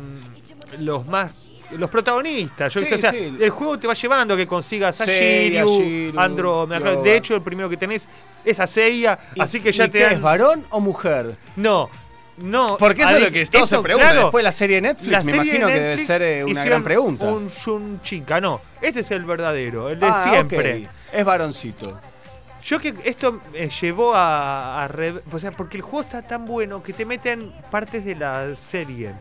[0.80, 1.42] los más
[1.78, 2.72] los protagonistas.
[2.72, 3.36] Yo Sí, qué sé, o sea, sí.
[3.40, 6.92] el juego te va llevando a que consigas a Shiryu, a Shiryu, Andrómeda.
[6.92, 7.02] Yoga.
[7.02, 8.08] De hecho, el primero que tenés
[8.44, 11.36] es a Seiya, ¿Y- así que ya y te dan- es, varón o mujer?
[11.56, 11.90] No,
[12.36, 12.76] no.
[12.78, 14.10] Porque eso es lo que todos se eso, preguntan.
[14.12, 16.44] claro, Después la serie de Netflix, la me serie imagino que debe Netflix ser eh,
[16.44, 17.26] una gran pregunta.
[17.26, 18.60] Un Shun chica, no.
[18.80, 20.88] Este es el verdadero, el de Ah, siempre.
[21.12, 21.98] Es varoncito.
[22.66, 26.44] Yo que esto me llevó a, a re- o sea, porque el juego está tan
[26.46, 29.12] bueno que te meten partes de la serie.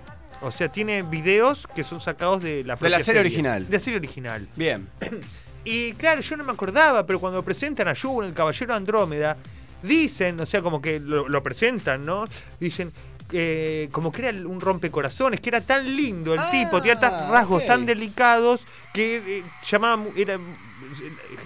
[0.42, 3.66] O sea, tiene videos que son sacados de la propia la serie original.
[3.68, 4.48] De la serie original.
[4.56, 4.88] Bien.
[5.68, 9.36] Y claro, yo no me acordaba, pero cuando presentan a Jun, el caballero Andrómeda,
[9.82, 12.26] dicen, o sea, como que lo, lo presentan, ¿no?
[12.60, 12.94] Dicen
[13.32, 17.32] eh, como que era un rompecorazones, que era tan lindo el Ah, tipo, tenía tan-
[17.32, 17.66] rasgos ok.
[17.68, 20.38] tan delicados que eh, llamaba, era,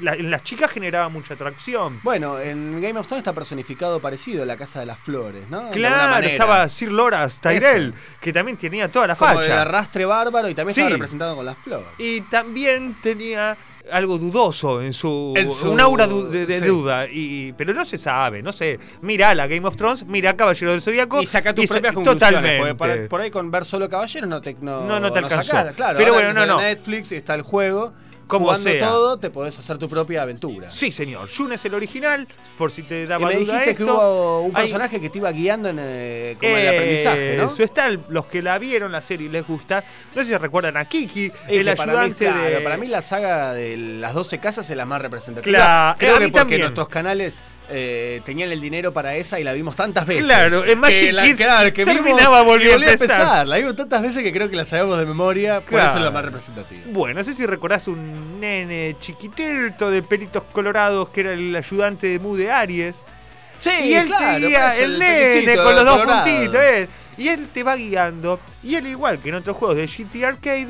[0.02, 2.00] la- en las chicas generaba mucha atracción.
[2.04, 5.70] Bueno, en Game of Thrones está personificado parecido a la Casa de las Flores, ¿no?
[5.72, 7.94] Claro, estaba Sir Loras Tyrell, Eso.
[8.22, 10.82] que también tenía toda la Como el arrastre bárbaro y también Sí.
[10.82, 11.88] estaba representado con las flores.
[11.98, 13.58] Y también tenía
[13.92, 16.66] algo dudoso en su, En su- un aura du- de, de sí.
[16.66, 20.72] duda y pero no se sabe no sé mira la Game of Thrones mira Caballero
[20.72, 22.30] del Zodíaco Y saca tus sa- propias conclusiones.
[22.36, 25.52] totalmente por, por ahí con ver solo caballeros no te, no, No, no te alcanzó.
[25.52, 26.60] sacás, claro, Pero bueno, no, no.
[26.62, 27.94] Netflix está el juego.
[28.30, 28.88] Como sea.
[28.88, 30.70] todo, te podés hacer tu propia aventura.
[30.70, 32.28] sí señor Jun es el original
[32.60, 35.10] por si te Y daba me duda dijiste esto que hubo un Hay- personaje que
[35.10, 37.46] te iba guiando en, eh, como el aprendizaje, ¿no?
[37.48, 39.84] Eso está, los que la vieron la serie y les gusta.
[40.14, 42.62] No sé si recuerdan a Kiki, Es el que para mí, ayudante claro, de.
[42.62, 45.58] para mí la saga de las 12 casas es la más representativa.
[45.58, 46.62] Claro, Creo a que porque también.
[46.62, 47.40] nuestros canales
[47.70, 50.26] eh, tenían el dinero para esa y la vimos tantas veces.
[50.26, 53.48] Claro, en Magic que la, Kids claro, que terminaba volviendo a empezar.
[53.48, 55.90] La vimos tantas veces que creo que la sabemos de memoria, por Claro.
[55.90, 56.82] eso es la más representativa.
[56.88, 62.08] Bueno, no sé si recordás un nene chiquitito de pelitos colorados que era el ayudante
[62.08, 62.96] de Mu de Aries.
[63.60, 66.24] Sí, y él claro, te guía, por eso, el, el nene con los dos colorado.
[66.24, 66.88] puntitos, ¿eh?
[67.18, 68.40] Y él te va guiando.
[68.64, 70.70] Y él, igual que en otros juegos de GT Arcade,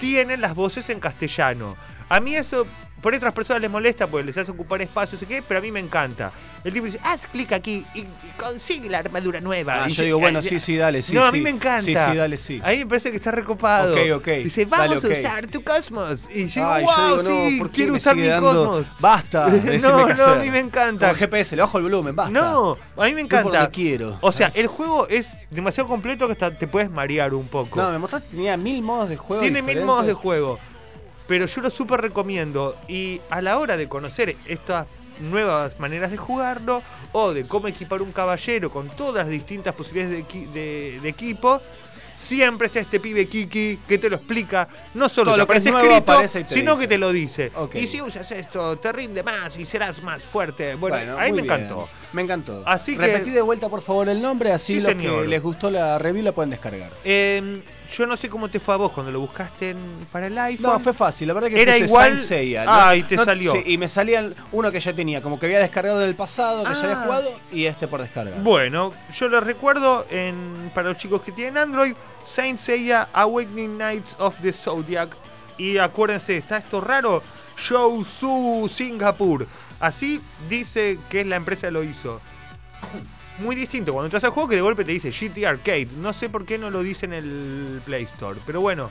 [0.00, 1.76] tiene las voces en castellano.
[2.08, 2.66] A mí eso,
[3.00, 5.62] por otras personas les molesta porque les hace ocupar espacio, no sé qué, pero a
[5.62, 6.30] mí me encanta.
[6.64, 9.82] El tipo dice, haz clic aquí y, y consigue la armadura nueva.
[9.82, 11.12] Ah, Y yo digo, bueno, sí, sí, dale, sí.
[11.12, 11.82] no, a mí me encanta.
[11.82, 12.60] Sí, sí, dale, sí.
[12.62, 13.94] A mí me parece que está recopado.
[13.94, 14.28] Ok, ok.
[14.44, 16.28] Dice, Dale, vamos a usar tu cosmos.
[16.32, 18.86] Y yo digo, wow, yo digo, no, sí, ¿por qué quiero usar mi cosmos.
[19.00, 19.48] Basta,
[19.82, 21.08] no, no, a mí me encanta.
[21.08, 22.32] Como GPS, le bajo el volumen, basta.
[22.32, 23.42] No, a mí me encanta.
[23.42, 24.18] por donde quiero.
[24.20, 27.82] O sea, el juego es demasiado completo que hasta te puedes marear un poco.
[27.82, 29.42] No, me mostraste que tenía mil modos de juego.
[29.42, 30.60] Tiene mil modos de juego.
[31.32, 32.76] Pero yo lo súper recomiendo.
[32.88, 34.86] Y a la hora de conocer estas
[35.18, 40.18] nuevas maneras de jugarlo, o de cómo equipar un caballero con todas las distintas posibilidades
[40.18, 41.58] de, equi- de- de equipo,
[42.18, 44.68] siempre está este pibe Kiki que te lo explica.
[44.92, 46.80] No solo Todo te lo que es aparece nuevo escrito, aparece sino dice.
[46.82, 47.52] que te lo dice.
[47.76, 50.74] Y si usas esto, te rinde más y serás más fuerte.
[50.74, 51.54] Bueno, Bueno, a mí muy me bien.
[51.62, 51.88] encantó.
[52.12, 52.62] Me encantó.
[52.66, 55.22] Así que- Repetí de vuelta, por favor, el nombre, así Sí, los señor.
[55.22, 56.90] que les gustó la review la pueden descargar.
[57.06, 57.62] Eh,
[57.96, 60.72] yo no sé cómo te fue a vos cuando lo buscaste en- para el iPhone.
[60.72, 63.52] No, fue fácil, la verdad que Era puse igual- Seiya, Ah, y te salió.
[63.52, 66.64] sí, y me salían uno que ya tenía, como que había descargado en el pasado,
[66.64, 67.04] que ya había Ah.
[67.04, 68.40] jugado, y este por descargar.
[68.42, 74.16] Bueno, yo lo recuerdo en, para los chicos que tienen Android, Saint Seiya Awakening Knights
[74.18, 75.10] of the Zodiac.
[75.58, 77.22] Y acuérdense, está esto raro,
[77.58, 79.46] Shousu Singapur.
[79.80, 82.20] Así dice que es la empresa que lo hizo.
[83.42, 85.88] Muy distinto cuando entras al juego que de golpe te dice GT Arcade.
[85.98, 88.38] No sé por qué no lo dice en el Play Store.
[88.46, 88.90] Pero bueno,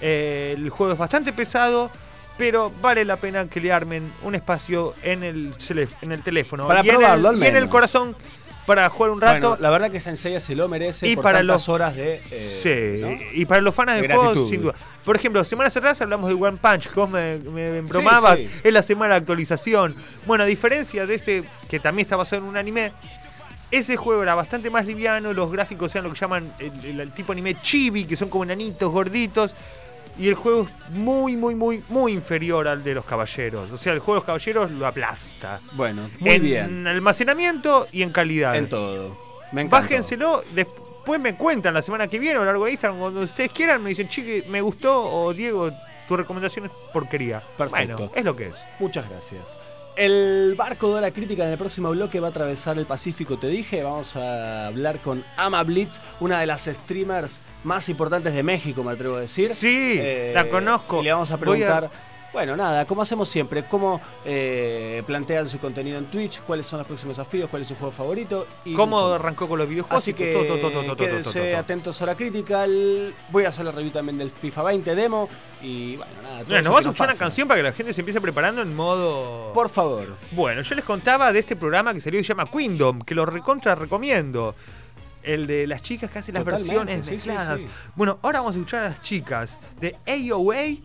[0.00, 1.90] eh, el juego es bastante pesado.
[2.36, 5.52] pero vale la pena que le armen un espacio en el,
[6.02, 7.70] en el teléfono Para y, en probarlo, el, al y en el menos.
[7.70, 8.16] corazón
[8.66, 9.50] para jugar un rato.
[9.50, 12.20] Bueno, la verdad que Senseiya se lo merece Y por para tantas los- horas de.
[12.32, 13.12] eh, sí, ¿no?
[13.38, 14.74] y para los fans De juego, sin duda.
[15.04, 17.88] Por ejemplo, semanas atrás hablamos de One Punch, que vos me, me Sí,
[18.36, 18.48] sí.
[18.64, 19.94] es la semana de actualización.
[20.26, 22.90] Bueno, a diferencia de ese, que también está basado en un anime,
[23.76, 27.12] ese juego era bastante más liviano, los gráficos eran lo que llaman el, el- el
[27.12, 29.54] tipo anime chibi, que son como enanitos, gorditos.
[30.16, 33.72] Y el juego es muy, muy, muy, muy inferior al de los caballeros.
[33.72, 35.60] O sea, el juego de los caballeros lo aplasta.
[35.72, 36.86] Bueno, muy en bien.
[36.86, 38.54] almacenamiento y en calidad.
[38.54, 39.16] En todo.
[39.50, 39.64] Me.
[39.64, 43.20] Bájenselo, después me cuentan la semana que viene o a lo largo de Instagram, cuando
[43.22, 45.72] ustedes quieran, me dicen, chique, me gustó, o Diego,
[46.06, 47.42] tu recomendación es porquería.
[47.58, 47.96] Perfecto.
[47.96, 48.56] Bueno, es lo que es.
[48.78, 49.42] Muchas gracias.
[49.96, 53.46] El barco de la crítica en el próximo bloque va a atravesar el Pacífico, te
[53.46, 53.82] dije.
[53.84, 58.90] Vamos a hablar con Ama Blitz, una de las streamers más importantes de México, me
[58.92, 59.54] atrevo a decir.
[59.54, 60.00] Sí,
[60.34, 61.00] la conozco.
[61.00, 61.90] Y le vamos a- preguntar,
[62.34, 66.86] bueno, nada, como hacemos siempre, cómo eh, plantean su contenido en Twitch, cuáles son los
[66.86, 68.46] próximos desafíos, cuál es su juego favorito.
[68.66, 70.02] Y ¿Cómo mucho arrancó con los videojuegos?
[70.02, 72.64] Así que todo, todo, todo, quédense atentos a la crítica.
[72.64, 75.28] el- Voy a hacer la review también del FIFA 20 demo.
[75.62, 76.38] Y bueno, nada.
[76.40, 78.60] todo Bueno, nos que a escuchar una canción para que la gente se empiece preparando
[78.62, 79.52] en modo.
[79.54, 80.14] Por favor.
[80.32, 83.24] Bueno, yo les contaba de este programa que salió que se llama Queendom, que lo
[83.24, 84.54] recontra recomiendo.
[85.22, 87.60] El de las chicas que hacen las Totalmente, versiones sí, sí, mezcladas.
[87.62, 87.68] sí.
[87.94, 90.76] Bueno, ahora vamos a escuchar a las chicas de AOA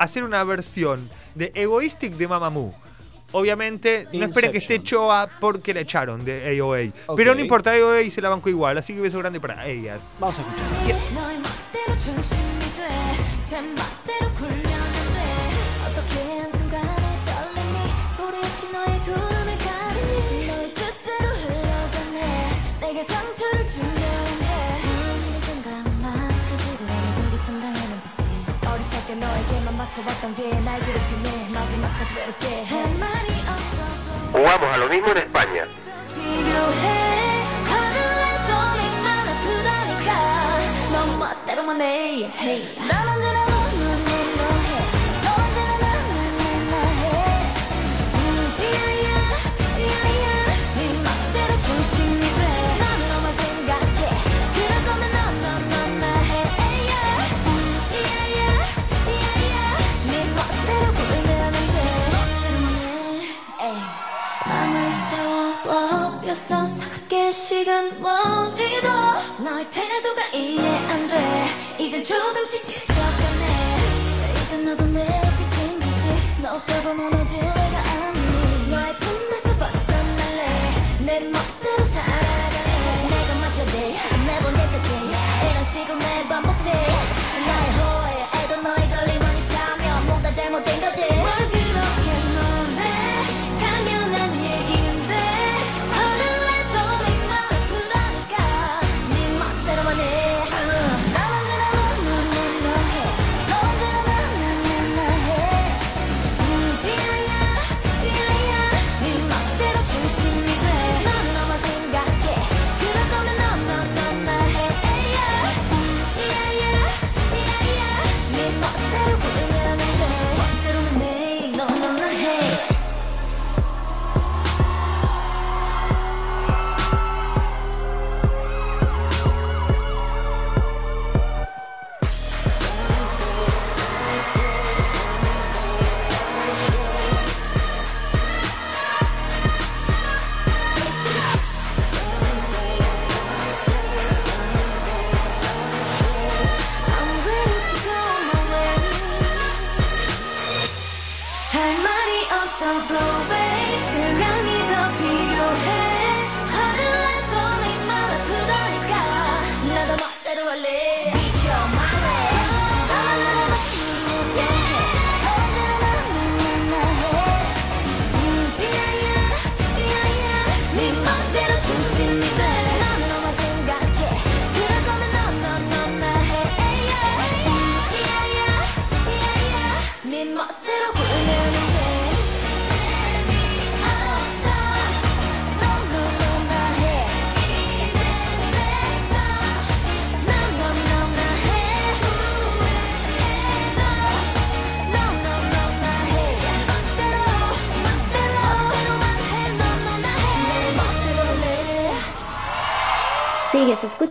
[0.00, 2.74] hacer una versión de Egoistic de Mamamoo.
[3.32, 4.82] Obviamente, no esperen que esté.
[4.82, 7.14] Choa porque la echaron de AOA.
[7.14, 10.16] Pero no importa, AOA se la banco igual, así que beso grande para ellas.
[10.18, 11.10] Vamos a escuchar.
[19.10, 19.29] 너
[29.09, 33.85] 어리석게 너에게만 맞춰봤던 게 날 괴롭히네 마지막까지 외롭게 할 말이 없어
[34.35, 35.65] Jugamos a lo mismo en España.
[36.13, 40.09] 필요해 하늘에도 맹만 아프다니까
[40.91, 42.87] 너 멋대로만 해 hey.
[42.87, 43.38] 난 언제나
[67.32, 68.88] 식은 머리도.
[69.44, 71.46] 너의 태도가 이해 안 돼.
[71.78, 73.76] 이제 조금씩 지쳐가네.
[74.46, 76.42] 이제 너도 내 옆에 챙기지.
[76.42, 77.59] 너 없다고 무너질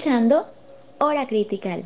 [0.09, 0.51] escuchando
[0.97, 1.85] Hora Critical.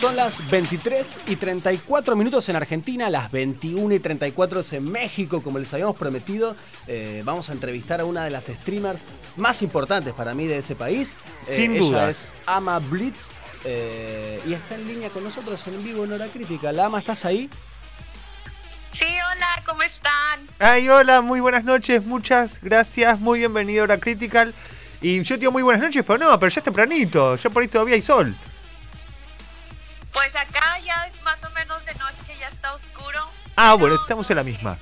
[0.00, 5.58] Son las 23 y 34 minutos en Argentina, las 21 y 34 en México, como
[5.58, 6.54] les habíamos prometido.
[6.86, 9.00] Eh, vamos a entrevistar a una de las streamers
[9.36, 11.14] más importantes para mí de ese país.
[11.48, 12.08] Eh, Sin ella dudas.
[12.10, 13.30] es Ama Blitz
[13.64, 16.70] eh, y está en línea con nosotros en vivo en Hora Crítica.
[16.70, 17.50] La Ama, ¿estás ahí?
[18.92, 20.40] Sí, hola, ¿cómo están?
[20.60, 24.54] Ay, hola, muy buenas noches, muchas gracias, muy bienvenido a Hora Critical.
[25.02, 27.62] Y yo te digo muy buenas noches, pero no, pero ya es tempranito, ya por
[27.62, 28.34] ahí todavía hay sol.
[30.12, 33.20] Pues acá ya es más o menos de noche, ya está oscuro.
[33.56, 34.76] Ah, bueno, estamos en la misma.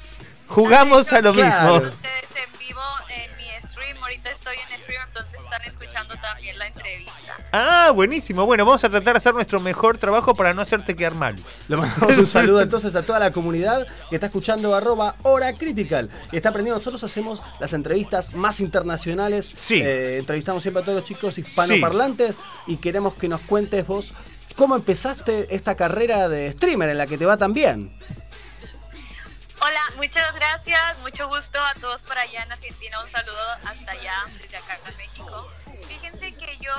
[0.48, 1.74] Jugamos a lo Claro.
[1.82, 1.90] mismo.
[7.60, 8.46] Ah, buenísimo.
[8.46, 11.34] Bueno, vamos a tratar de hacer nuestro mejor trabajo para no hacerte quedar mal.
[11.66, 16.08] Le mandamos un saludo entonces a toda la comunidad que está escuchando arroba Hora Critical
[16.30, 16.78] y está aprendiendo.
[16.78, 19.50] Nosotros hacemos las entrevistas más internacionales.
[19.56, 19.82] Sí.
[19.82, 22.36] Eh, entrevistamos siempre a todos los chicos hispanoparlantes
[22.68, 24.14] y queremos que nos cuentes vos
[24.54, 27.92] cómo empezaste esta carrera de streamer en la que te va tan bien.
[29.60, 34.14] Hola, muchas gracias, mucho gusto a todos por allá en Argentina, un saludo hasta allá,
[34.40, 35.48] desde acá en México.
[35.88, 36.72] Fíjense que yo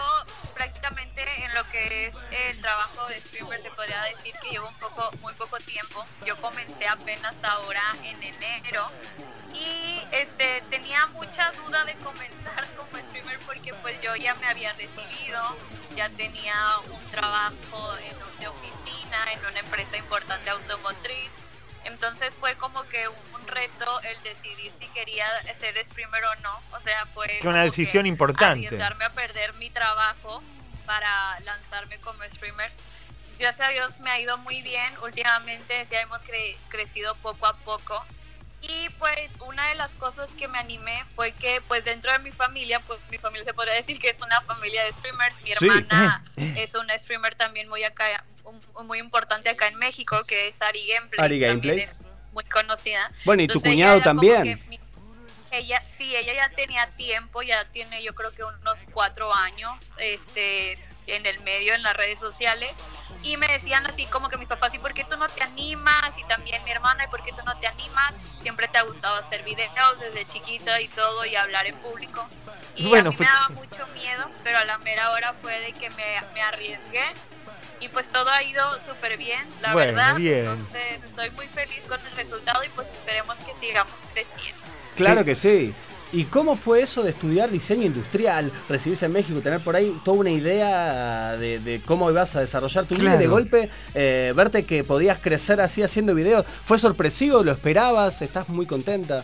[0.60, 2.14] prácticamente en lo que es
[2.50, 6.06] el trabajo de streamer te podría decir que llevo un poco, muy poco tiempo.
[6.26, 8.92] Yo comencé apenas ahora en enero
[9.54, 14.74] y este tenía mucha duda de comenzar como streamer porque pues yo ya me había
[14.74, 15.42] recibido,
[15.96, 16.54] ya tenía
[16.92, 21.36] un trabajo en, de oficina en una empresa importante automotriz.
[21.90, 25.26] Entonces fue como que un reto el decidir si quería
[25.60, 26.62] ser streamer o no.
[26.72, 28.68] O sea, fue una decisión importante.
[28.68, 30.42] Arriesgarme a perder mi trabajo
[30.86, 32.72] para lanzarme como streamer.
[33.38, 34.94] Gracias a Dios me ha ido muy bien.
[35.04, 38.06] Últimamente sí hemos cre- crecido poco a poco.
[38.62, 42.32] Y pues una de las cosas que me animé fue que pues dentro de mi
[42.32, 45.42] familia, pues mi familia se podría decir que es una familia de streamers.
[45.42, 45.66] Mi Sí.
[45.68, 50.62] hermana es una streamer también muy acá, un- muy importante acá en México, que es
[50.62, 51.44] Ari Gameplays.
[51.54, 51.96] Ari es
[52.32, 53.12] muy conocida.
[53.26, 54.64] Bueno, y tu Entonces, ella cuñado también.
[54.68, 54.80] mi-
[55.52, 60.74] ella, sí, ella ya tenía tiempo, ya tiene yo creo que unos cuatro años este,
[61.08, 62.76] en el medio, en las redes sociales.
[63.24, 66.16] Y me decían así como que mis papás, ¿y por qué tú no te animas?
[66.18, 68.14] Y también mi hermana, ¿y por qué tú no te animas?
[68.44, 72.26] Siempre te ha gustado hacer videos desde chiquita y todo y hablar en público.
[72.76, 75.60] Y Bueno, a mí fue- me daba mucho miedo, pero a la mera hora fue
[75.60, 77.04] de que me, me arriesgué.
[77.82, 80.16] Y pues todo ha ido súper bien, la Bueno, verdad.
[80.16, 80.46] bien.
[80.46, 84.62] Entonces estoy muy feliz con el resultado y pues esperemos que sigamos creciendo.
[84.96, 85.74] Claro que sí.
[86.12, 90.18] ¿Y cómo fue eso de estudiar diseño industrial, recibirse en México, tener por ahí toda
[90.18, 93.30] una idea de, de cómo ibas a desarrollar tu vida y de Claro.
[93.32, 96.46] golpe eh, verte que podías crecer así haciendo videos?
[96.66, 97.44] ¿Fue sorpresivo?
[97.44, 98.24] ¿Lo esperabas?
[98.24, 99.24] ¿Estás muy contenta?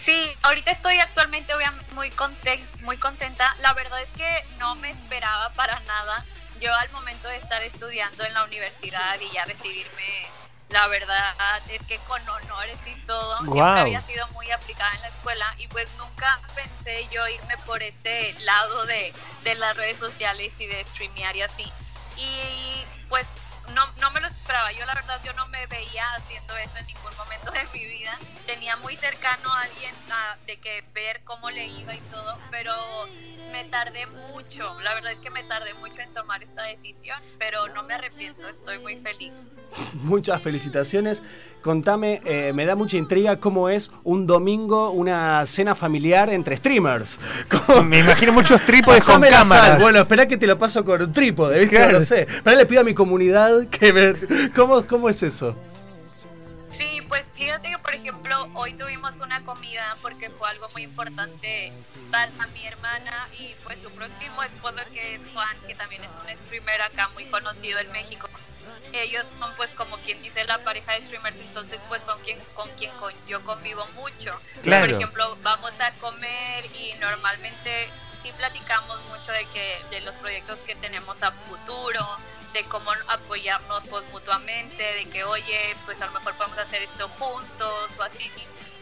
[0.00, 1.52] Sí, ahorita estoy actualmente
[1.94, 3.54] muy, conten- muy contenta.
[3.60, 4.26] La verdad es que
[4.58, 6.24] no me esperaba para nada.
[6.62, 10.28] Yo al momento de estar estudiando en la universidad y ya recibirme,
[10.68, 11.34] la verdad
[11.68, 13.78] es que con honores y todo, siempre Guau.
[13.78, 18.34] había sido muy aplicada en la escuela y pues nunca pensé yo irme por ese
[18.42, 21.72] lado de, de las redes sociales y de streamear y así.
[22.16, 23.34] Y pues
[23.74, 24.72] no, no me lo esperaba.
[24.72, 28.12] Yo la verdad yo no me veía haciendo eso en ningún momento de mi vida.
[28.46, 29.94] Tenía muy cercano a alguien
[30.46, 32.72] de que ver cómo le iba y todo, pero
[33.52, 34.78] me tardé mucho.
[34.80, 38.48] La verdad es que me tardé mucho en tomar esta decisión, pero no me arrepiento.
[38.48, 39.32] Estoy muy feliz.
[39.94, 41.22] Muchas felicitaciones.
[41.62, 47.20] Contame, eh, me da mucha intriga cómo es un domingo, una cena familiar entre streamers.
[47.84, 49.30] Me imagino muchos trípodes con sal.
[49.30, 49.80] cámaras.
[49.80, 51.76] Bueno, espera que te lo paso con un trípode, ¿viste?
[51.76, 52.00] Claro.
[52.00, 52.26] No sé.
[52.42, 54.50] Pero le pido a mi comunidad que me...
[54.52, 55.56] ¿Cómo, ¿Cómo es eso?
[56.70, 61.70] Sí, pues fíjate que por ejemplo hoy tuvimos una comida porque fue algo muy importante
[62.10, 66.38] para mi hermana y pues su próximo esposo que es Juan, que también es un
[66.38, 68.26] streamer acá muy conocido en México.
[68.94, 72.68] Ellos son pues como quien dice la pareja de streamers, entonces pues son quien, con
[72.78, 74.34] quien con- yo convivo mucho.
[74.62, 74.86] Claro.
[74.86, 77.90] Por ejemplo, vamos a comer y normalmente
[78.22, 82.00] sí platicamos mucho de que de los proyectos que tenemos a futuro,
[82.52, 87.08] de cómo apoyarnos pues mutuamente, de que oye, pues a lo mejor podemos hacer esto
[87.08, 88.30] juntos o así.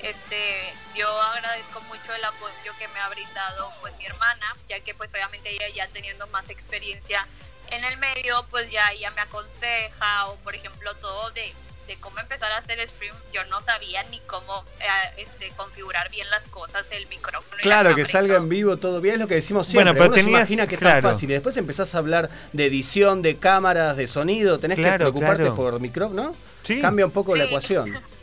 [0.00, 4.94] Este, yo agradezco mucho el apoyo que me ha brindado pues mi hermana, ya que
[4.94, 7.26] pues obviamente ella ya teniendo más experiencia
[7.70, 11.54] en el medio, pues ya ella me aconseja o por ejemplo todo de,
[11.90, 14.84] de cómo empezar a hacer stream, yo no sabía ni cómo eh,
[15.22, 17.56] este, configurar bien las cosas, el micrófono.
[17.56, 19.90] y la Claro, que salga en vivo todo bien, es lo que decimos siempre.
[19.92, 21.02] Bueno, pero Uno se tenías- imagina que es claro.
[21.02, 24.82] tan fácil y después empezás a hablar de edición, de cámaras, de sonido, tenés que
[24.84, 25.56] Claro, preocuparte claro.
[25.56, 26.36] por micrófono, ¿no?
[26.62, 26.80] Sí.
[26.80, 27.48] Cambia un poco la Sí.
[27.50, 28.00] ecuación.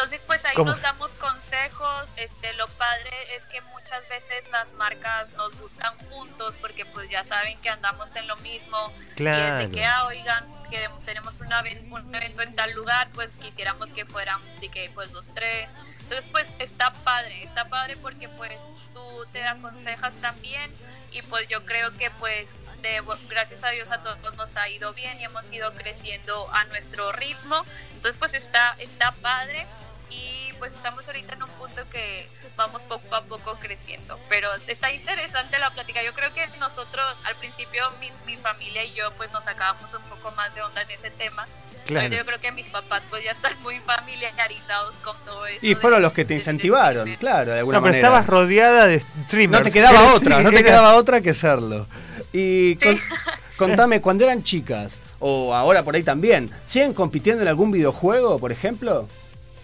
[0.00, 0.70] Entonces pues ahí ¿Cómo?
[0.70, 2.08] nos damos consejos.
[2.16, 7.22] Este, lo padre es que muchas veces las marcas nos gustan juntos porque pues ya
[7.22, 8.90] saben que andamos en lo mismo.
[9.12, 9.56] Y Claro.
[9.56, 14.06] desde que, ah, oigan, queremos, tenemos una, un evento en tal lugar, pues quisiéramos que
[14.06, 15.68] fueran de que pues los tres.
[16.00, 18.56] Entonces pues está padre, está padre porque pues
[18.94, 20.72] tú te aconsejas también
[21.12, 24.94] y pues yo creo que pues de, gracias a Dios a todos nos ha ido
[24.94, 27.66] bien y hemos ido creciendo a nuestro ritmo.
[27.92, 29.66] Entonces pues está, está padre
[30.10, 34.18] y pues estamos ahorita en un punto que vamos poco a poco creciendo.
[34.28, 36.02] Pero está interesante la plática.
[36.02, 40.02] Yo creo que nosotros al principio mi, mi familia y yo pues nos sacábamos un
[40.10, 41.46] poco más de onda en ese tema.
[41.86, 42.08] Claro.
[42.08, 45.64] Pero yo creo que mis papás pues ya están muy familiarizados con todo eso.
[45.64, 48.08] Y fueron los que te incentivaron, claro, de alguna No, pero manera.
[48.08, 49.60] estabas rodeada de streamers.
[49.64, 51.86] No te quedaba Sí, otra, no te era- quedaba otra que serlo.
[52.32, 53.00] Y con-
[53.56, 58.52] contame, cuando eran chicas, o ahora por ahí también, ¿siguen compitiendo en algún videojuego, por
[58.52, 59.08] ejemplo?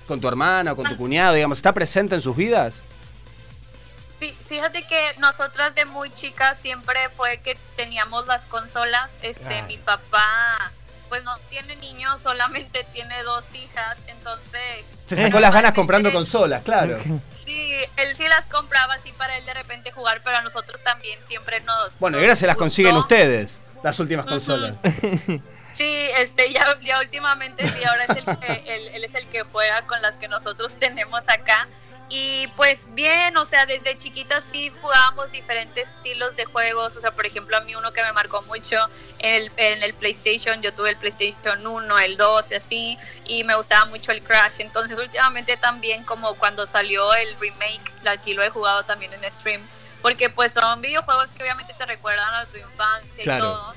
[0.06, 2.82] ¿Con tu hermana o con tu cuñado, digamos, está presente en sus vidas?
[4.20, 9.10] Sí, fíjate que nosotras de muy chicas siempre fue que teníamos las consolas.
[9.22, 9.64] Este, Ah.
[9.66, 10.72] mi papá,
[11.08, 14.84] pues no tiene niños, solamente tiene dos hijas, entonces.
[15.06, 16.98] Se sacó las ganas comprando consolas, claro.
[17.44, 21.18] Sí, él sí las compraba así para él de repente jugar, pero a nosotros también
[21.28, 21.98] siempre nos.
[21.98, 22.64] Bueno, y ahora se las gustó.
[22.64, 24.74] consiguen ustedes, las últimas consolas.
[25.76, 28.75] Sí, este, ya, ya últimamente sí, ahora es el que,
[29.82, 31.68] con las que nosotros tenemos acá.
[32.08, 36.96] Y pues bien, o sea, desde chiquita sí jugábamos diferentes estilos de juegos.
[36.96, 38.76] O sea, por ejemplo, a mí uno que me marcó mucho
[39.18, 43.56] el, en el PlayStation, yo tuve el PlayStation 1, el 2 y así, y me
[43.56, 44.60] gustaba mucho el Crash.
[44.60, 49.60] Entonces, últimamente también, como cuando salió el remake, aquí lo he jugado también en stream,
[50.00, 53.38] porque pues son videojuegos que obviamente te recuerdan a tu infancia Claro.
[53.38, 53.74] y todo.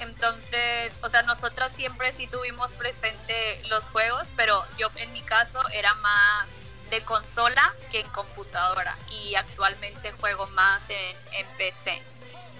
[0.00, 5.58] Entonces, o sea, nosotras siempre sí tuvimos presente los juegos, pero yo en mi caso
[5.72, 6.50] era más
[6.90, 12.00] de consola que en computadora y actualmente juego más en, en PC.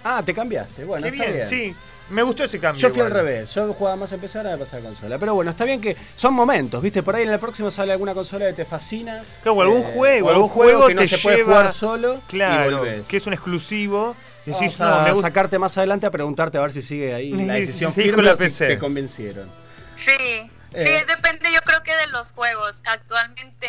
[0.03, 1.47] Ah, te cambiaste, bueno, Qué está bien, bien.
[1.49, 1.75] sí.
[2.09, 2.81] Me gustó ese cambio.
[2.81, 5.17] Yo fui al revés, yo jugaba más en PC, ahora me pasé a la consola.
[5.19, 7.03] Pero bueno, está bien que son momentos, ¿viste?
[7.03, 9.21] Por ahí en el próximo sale alguna consola que te fascina.
[9.43, 12.71] Claro, o algún eh, juego, o algún juego que no se puede jugar solo Claro,
[12.71, 13.07] y volvés.
[13.07, 14.15] que es un exclusivo.
[14.47, 15.27] Y decís, Vamos no, a me gusta.
[15.27, 18.29] sacarte más adelante a preguntarte a ver si sigue ahí la Sí, decisión sí, firme
[18.31, 19.51] o si te convencieron.
[19.97, 21.03] Sí, sí, Eh.
[21.07, 22.81] depende yo creo que de los juegos.
[22.85, 23.67] Actualmente,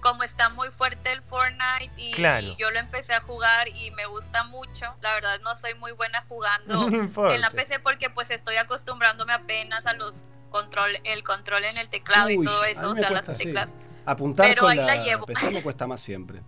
[0.00, 2.48] como está muy fuerte el Fortnite y Claro.
[2.58, 6.24] yo lo empecé a jugar y me gusta mucho, la verdad no soy muy buena
[6.28, 11.64] jugando No en la PC porque pues estoy acostumbrándome apenas a los control, el control
[11.64, 13.44] en el teclado y Uy, todo a eso, o sea, cuesta, las sí.
[13.44, 13.72] teclas.
[14.06, 15.26] Apuntar Pero con ahí la, la llevo.
[15.26, 16.40] PC me cuesta más siempre.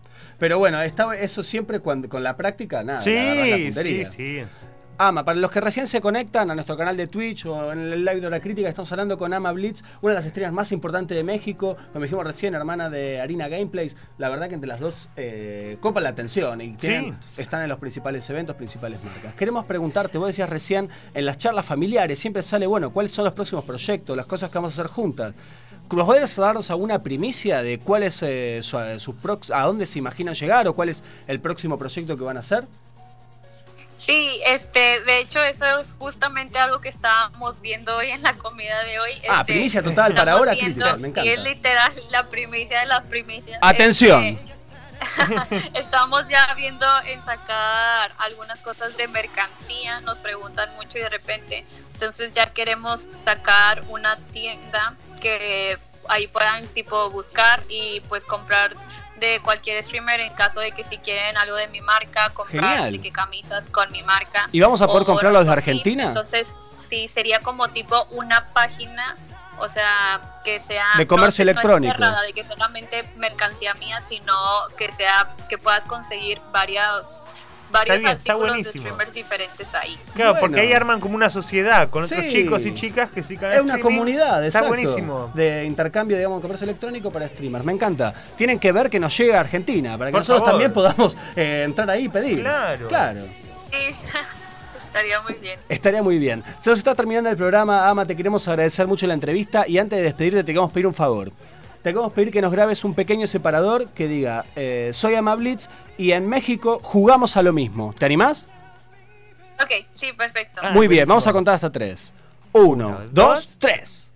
[0.43, 3.01] Pero bueno, está, eso siempre cuando, con la práctica, nada.
[3.01, 4.11] Sí, la sí, puntería.
[4.11, 4.43] sí.
[4.99, 8.05] Ama, para los que recién se conectan a nuestro canal de Twitch o en el
[8.05, 11.17] live de la crítica, estamos hablando con Ama Blitz, una de las estrellas más importantes
[11.17, 13.97] de México, como dijimos recién, hermana de Harina Gameplays.
[14.19, 17.79] La verdad que entre las dos eh, copan la atención y tienen- están en los
[17.79, 19.35] principales eventos, principales marcas.
[19.35, 23.35] Queremos preguntarte, vos decías recién, en las charlas familiares siempre sale, bueno, ¿cuáles son los
[23.35, 25.35] próximos proyectos, las cosas que vamos a hacer juntas?
[25.91, 29.99] ¿Nos podrías darnos alguna primicia de cuál es eh, su- sus prox- a dónde se
[29.99, 32.65] imaginan llegar o cuál es el próximo proyecto que van a hacer?
[33.99, 38.83] Sí, este, de hecho eso es justamente algo que estábamos viendo hoy en la comida
[38.85, 39.11] de hoy.
[39.29, 41.25] Ah, Este, primicia total para ahora, crítica, me encanta.
[41.29, 43.59] Y es literal la primicia de las primicias.
[43.63, 44.25] Atención.
[44.25, 44.53] Este,
[45.79, 51.65] estamos ya viendo en sacar algunas cosas de mercancía, nos preguntan mucho y de repente,
[51.93, 58.75] entonces ya queremos sacar una tienda que ahí puedan tipo buscar y pues comprar
[59.19, 63.01] de cualquier streamer en caso de que si quieren algo de mi marca, comprar de
[63.01, 64.49] que camisas con mi marca.
[64.51, 65.61] ¿Y vamos a poder comprarlo desde así.
[65.61, 66.05] Argentina?
[66.09, 66.53] Entonces,
[66.89, 69.17] sí, sería como tipo una página,
[69.59, 70.85] o sea, que sea...
[70.99, 71.93] De comercio no- no es electrónico.
[71.95, 74.35] cerrada, de que solamente mercancía mía, sino
[74.77, 77.07] que sea que puedas conseguir varios,
[77.73, 78.83] varios bien, está artículos de buenísimo.
[78.85, 79.99] streamers diferentes ahí.
[80.15, 80.41] Claro, Bueno.
[80.41, 82.29] porque ahí arman como una sociedad con otros Sí.
[82.29, 85.31] chicos y chicas que sí Es una comunidad, Está exacto, buenísimo.
[85.35, 87.65] De intercambio, digamos, de comercio electrónico para streamers.
[87.65, 88.13] Me encanta.
[88.37, 90.51] Tienen que ver que nos llegue a Argentina, para que Por nosotros favor.
[90.53, 92.41] también podamos eh, entrar ahí y pedir.
[92.43, 92.89] Claro.
[92.89, 93.21] Claro.
[93.71, 93.97] Sí,
[94.87, 95.59] estaría muy bien.
[95.69, 96.45] Estaría muy bien.
[96.59, 99.99] Se nos está terminando el programa, Ama, te queremos agradecer mucho la entrevista y antes
[99.99, 101.33] de despedirte te queremos pedir un favor.
[101.83, 105.69] Te queremos pedir que nos grabes un pequeño separador que diga, eh, soy Ama Blitz
[105.99, 107.93] y en México jugamos a lo mismo.
[107.99, 108.47] ¿Te animás?
[109.61, 110.61] Ok, sí, perfecto.
[110.63, 112.13] Ah, muy bien, vamos a contar hasta tres.
[112.53, 113.59] Uno, Uno, dos, dos.
[113.59, 114.09] tres.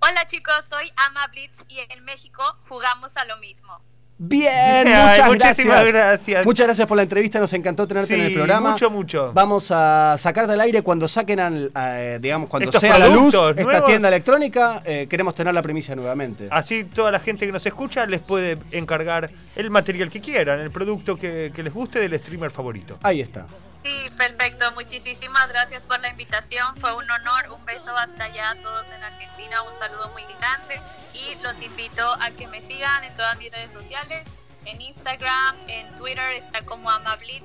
[0.00, 3.80] Hola chicos, soy Ama Blitz y en México jugamos a lo mismo.
[4.16, 5.92] Bien, muchas muchísimas gracias.
[5.92, 6.46] gracias.
[6.46, 8.70] Muchas gracias por la entrevista, nos encantó tenerte en el programa.
[8.70, 9.32] mucho, mucho.
[9.32, 13.34] Vamos a sacar del aire cuando saquen, al- eh, digamos, cuando Estos sea la luz
[13.56, 14.82] esta tienda electrónica.
[14.84, 16.46] eh, queremos tener la primicia nuevamente.
[16.50, 20.70] Así toda la gente que nos escucha les puede encargar el material que quieran, el
[20.70, 22.98] producto que, que les guste del streamer favorito.
[23.02, 23.46] Ahí está.
[23.84, 24.72] Sí, perfecto.
[24.72, 26.74] Muchísimas gracias por la invitación.
[26.78, 27.50] Fue un honor.
[27.52, 29.60] Un beso hasta allá a todos en Argentina.
[29.60, 30.80] Un saludo muy grande.
[31.12, 34.26] Y los invito a que me sigan en todas mis redes sociales.
[34.66, 37.44] En Instagram, en Twitter está como Amablitz,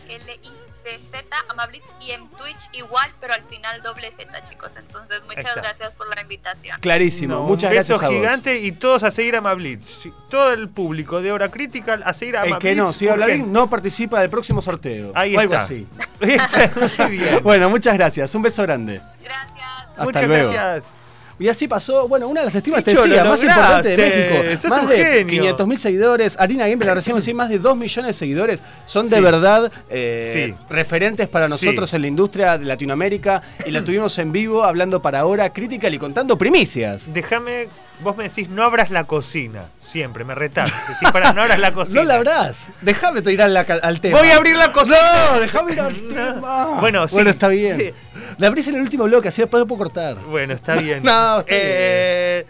[0.00, 1.88] A-M-A-B-L-I-C-Z, Amablitz.
[2.00, 4.72] Y en Twitch igual, pero al final doble Z, chicos.
[4.78, 5.60] Entonces, muchas está.
[5.60, 6.78] gracias por la invitación.
[6.80, 8.14] Clarísimo, No, muchas un beso gracias a vos.
[8.14, 10.08] gigante y todos a seguir a Mablitz.
[10.30, 12.70] Todo el público de Hora Crítica a seguir a El Mablitz.
[12.70, 13.10] que no urgente.
[13.10, 15.12] Hablarín no participa del próximo sorteo.
[15.14, 15.64] Ahí o algo está.
[15.66, 15.86] así.
[16.98, 17.40] Muy bien.
[17.42, 18.34] Bueno, muchas gracias.
[18.34, 19.00] Un beso grande.
[19.22, 19.60] Gracias.
[19.90, 20.52] Hasta Muchas luego.
[20.52, 20.99] gracias.
[21.40, 23.96] Y así pasó, bueno, una de las estimas te decía, lo más importante de.
[23.96, 24.68] México.
[24.68, 25.26] Más de genio.
[25.26, 26.36] 500 mil seguidores.
[26.38, 28.62] Harina Gameplay, la recién decía, más de 2 millones de seguidores.
[28.84, 29.22] Son de Sí.
[29.22, 30.54] verdad eh, Sí.
[30.68, 31.96] referentes para nosotros Sí.
[31.96, 33.40] en la industria de Latinoamérica.
[33.66, 37.08] Y la tuvimos en vivo hablando para Hora Critical y contando primicias.
[37.12, 37.68] Déjame,
[38.02, 39.66] vos me decís, no abras la cocina.
[39.80, 40.70] Siempre, me retás.
[40.88, 42.00] Decís, para, no abras la cocina.
[42.02, 42.68] No la abrás.
[42.80, 44.18] Déjame ir al, al tema.
[44.18, 44.98] Voy a abrir la cocina.
[45.32, 46.80] No, déjame ir al tema.
[46.80, 47.14] Bueno, sí.
[47.14, 47.94] Bueno, está bien.
[48.38, 50.16] La abrís en el último bloque, así después puedo cortar.
[50.16, 51.02] Bueno, está bien.
[51.02, 52.46] No, está Eh,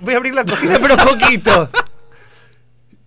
[0.00, 1.68] Voy a abrir la cocina, pero poquito.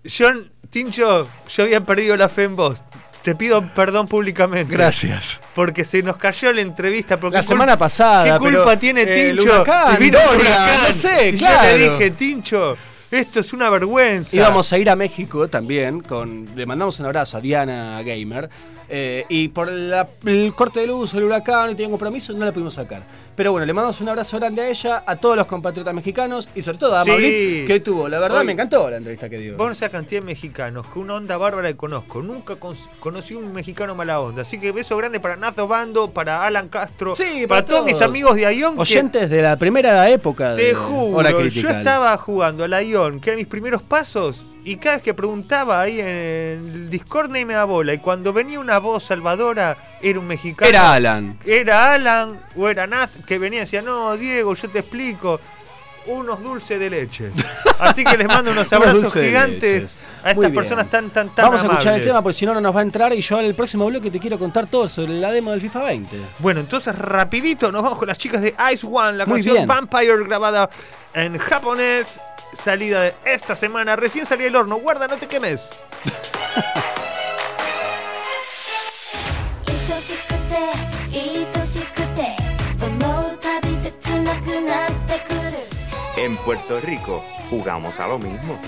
[0.06, 2.82] John, Tincho, yo había perdido la fe en vos.
[3.24, 4.74] Te pido perdón públicamente.
[4.74, 5.40] Gracias.
[5.54, 7.20] Porque se nos cayó la entrevista.
[7.20, 9.44] Porque La semana pasada, ¿Qué culpa pero, tiene eh, Tincho?
[9.44, 10.80] huracán, Y vino huracán.
[10.88, 11.72] no sé, Y claro.
[11.72, 12.78] Yo le dije, Tincho,
[13.12, 14.36] esto es una vergüenza.
[14.36, 18.50] Íbamos a ir a México también, con, le mandamos un abrazo a Diana Gamer.
[18.94, 22.52] Eh, y por la- el corte de luz, el huracán, y tenía compromiso, no la
[22.52, 23.04] pudimos sacar.
[23.38, 26.62] Pero bueno, le mandamos un abrazo grande a ella, a todos los compatriotas mexicanos y
[26.62, 27.10] sobre todo a Sí.
[27.10, 28.10] Mablitz, que hoy tuvo.
[28.10, 29.56] La verdad Hoy- me encantó la entrevista que dio.
[29.56, 32.22] Vos no sabés cantidad de mexicanos, que una onda bárbara que conozco.
[32.22, 34.42] Nunca con- conocí un mexicano mala onda.
[34.42, 38.02] Así que beso grande para Nazo Bando, para Alan Castro, Sí, para, para todos mis
[38.02, 38.76] amigos de Ion.
[38.76, 43.22] que- Oyentes de la primera época de Te juro, yo estaba jugando a la Ion,
[43.22, 47.46] que eran mis primeros pasos, y cada vez que preguntaba ahí en el Discord nadie
[47.46, 47.94] me daba bola.
[47.94, 50.70] Y cuando venía una voz salvadora, era un mexicano.
[50.70, 51.40] Era Alan.
[51.46, 55.40] Era Alan o era Naz, que venía y decía, no, Diego, yo te explico.
[56.08, 57.32] Unos dulces de leche.
[57.80, 61.68] Así que les mando unos abrazos gigantes a estas personas tan, tan, tan Vamos a
[61.68, 63.14] escuchar el tema porque si no, no nos va a entrar.
[63.14, 65.84] Y yo en el próximo bloque te quiero contar todo sobre la demo del FIFA
[65.84, 66.18] 20.
[66.40, 69.68] Bueno, entonces rapidito nos vamos con las chicas de Ice One, la Muy canción bien.
[69.68, 70.70] Vampire grabada
[71.14, 72.20] en japonés,
[72.54, 73.96] salida de esta semana.
[73.96, 74.78] Recién salí del horno.
[74.78, 75.70] Guarda, no te quemes.
[86.18, 88.60] En Puerto Rico jugamos a lo mismo.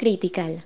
[0.00, 0.64] Critical.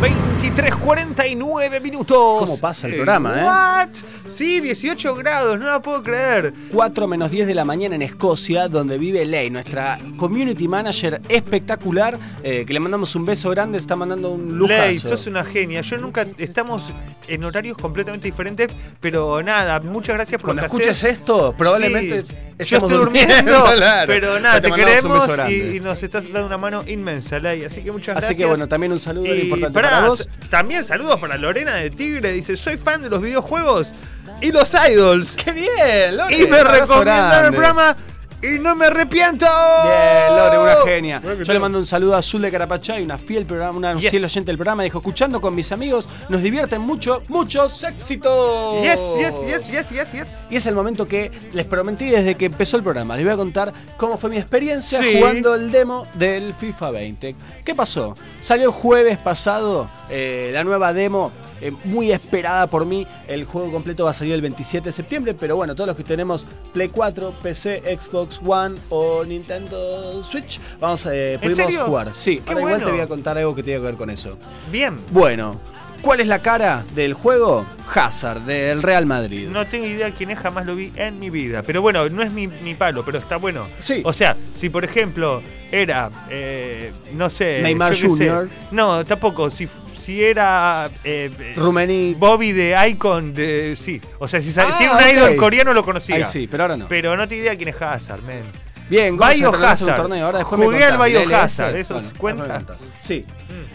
[0.00, 2.16] 23.49 minutos.
[2.40, 3.44] ¿Cómo pasa el programa, eh?
[3.44, 3.88] What?
[4.26, 6.54] Sí, 18 grados, no la puedo creer.
[6.72, 12.18] 4 menos 10 de la mañana en Escocia, donde vive Ley, nuestra community manager espectacular,
[12.42, 14.80] eh, que le mandamos un beso grande, está mandando un lujazo.
[14.80, 15.82] Ley, sos una genia.
[15.82, 16.26] Yo nunca.
[16.38, 16.84] Estamos
[17.26, 18.68] en horarios completamente diferentes,
[18.98, 21.18] pero nada, muchas gracias por Cuando lo que escuches haces.
[21.18, 22.28] esto, probablemente Sí,
[22.58, 24.06] yo estemos estoy durmiendo, Claro.
[24.06, 27.64] pero nada, te, queremos y, y nos estás dando una mano inmensa, Ley.
[27.64, 28.30] Así que muchas gracias.
[28.30, 30.28] Así que bueno, también un saludo Y importante para vos.
[30.50, 32.32] También saludos para Lorena de Tigre.
[32.32, 33.94] Dice: Soy fan de los videojuegos
[34.40, 35.36] y los idols.
[35.36, 36.16] ¡Qué bien!
[36.16, 36.36] Lore!
[36.36, 37.96] y me recomendaron el programa
[38.42, 39.46] y no me arrepiento.
[39.46, 41.20] Bien, Lore, una genia.
[41.20, 43.94] Bueno, Yo le mando un saludo a Azul de Carapachá y una fiel programa, una
[43.94, 44.10] Yes.
[44.10, 44.82] fiel oyente del programa.
[44.84, 48.82] Dijo, escuchando con mis amigos, nos divierten mucho, muchos éxitos.
[48.82, 50.26] Yes, yes, yes, yes, yes, yes.
[50.50, 53.16] Y es el momento que les prometí desde que empezó el programa.
[53.16, 55.16] Les voy a contar cómo fue mi experiencia Sí.
[55.18, 57.34] jugando el demo del FIFA 20.
[57.64, 58.14] ¿Qué pasó?
[58.40, 61.32] Salió el jueves pasado eh, la nueva demo.
[61.60, 65.34] Eh, muy esperada por mí, el juego completo va a salir el 27 de septiembre,
[65.34, 71.04] pero bueno, todos los que tenemos Play 4, PC, Xbox One o Nintendo Switch, vamos
[71.06, 71.84] a eh, pudimos serio?
[71.86, 72.10] jugar.
[72.14, 74.36] Sí, Qué ahora igual te voy a contar algo que tiene que ver con eso.
[74.70, 74.98] Bien.
[75.10, 75.60] Bueno,
[76.02, 77.64] ¿cuál es la cara del juego?
[77.94, 79.48] Hazard, del Real Madrid.
[79.48, 81.62] No tengo idea quién es, jamás lo vi en mi vida.
[81.62, 83.66] Pero bueno, no es mi, mi palo, pero está bueno.
[83.80, 84.02] Sí.
[84.04, 85.42] O sea, si por ejemplo
[85.72, 87.62] era, eh, no sé.
[87.62, 88.08] Neymar sé.
[88.08, 88.48] Jr..
[88.70, 89.50] No, tampoco.
[89.50, 89.66] Si,
[90.08, 90.88] si era.
[91.04, 92.14] eh, eh.
[92.18, 93.76] Bobby de Icon de.
[93.76, 94.00] Sí.
[94.18, 96.16] O sea, si, Ah, si era un idol coreano lo conocía.
[96.16, 96.88] Ahí sí, pero ahora no.
[96.88, 98.44] Pero no tengo idea quién es Hazard, men.
[98.88, 99.96] Bien, ¿cómo se terminó ese Biohazard.
[100.00, 100.24] torneo?
[100.24, 100.96] Ahora Jugué al.
[100.96, 101.80] Biohazard, LS.
[101.80, 102.76] ¿eso Bueno, cuenta?
[103.00, 103.26] Sí.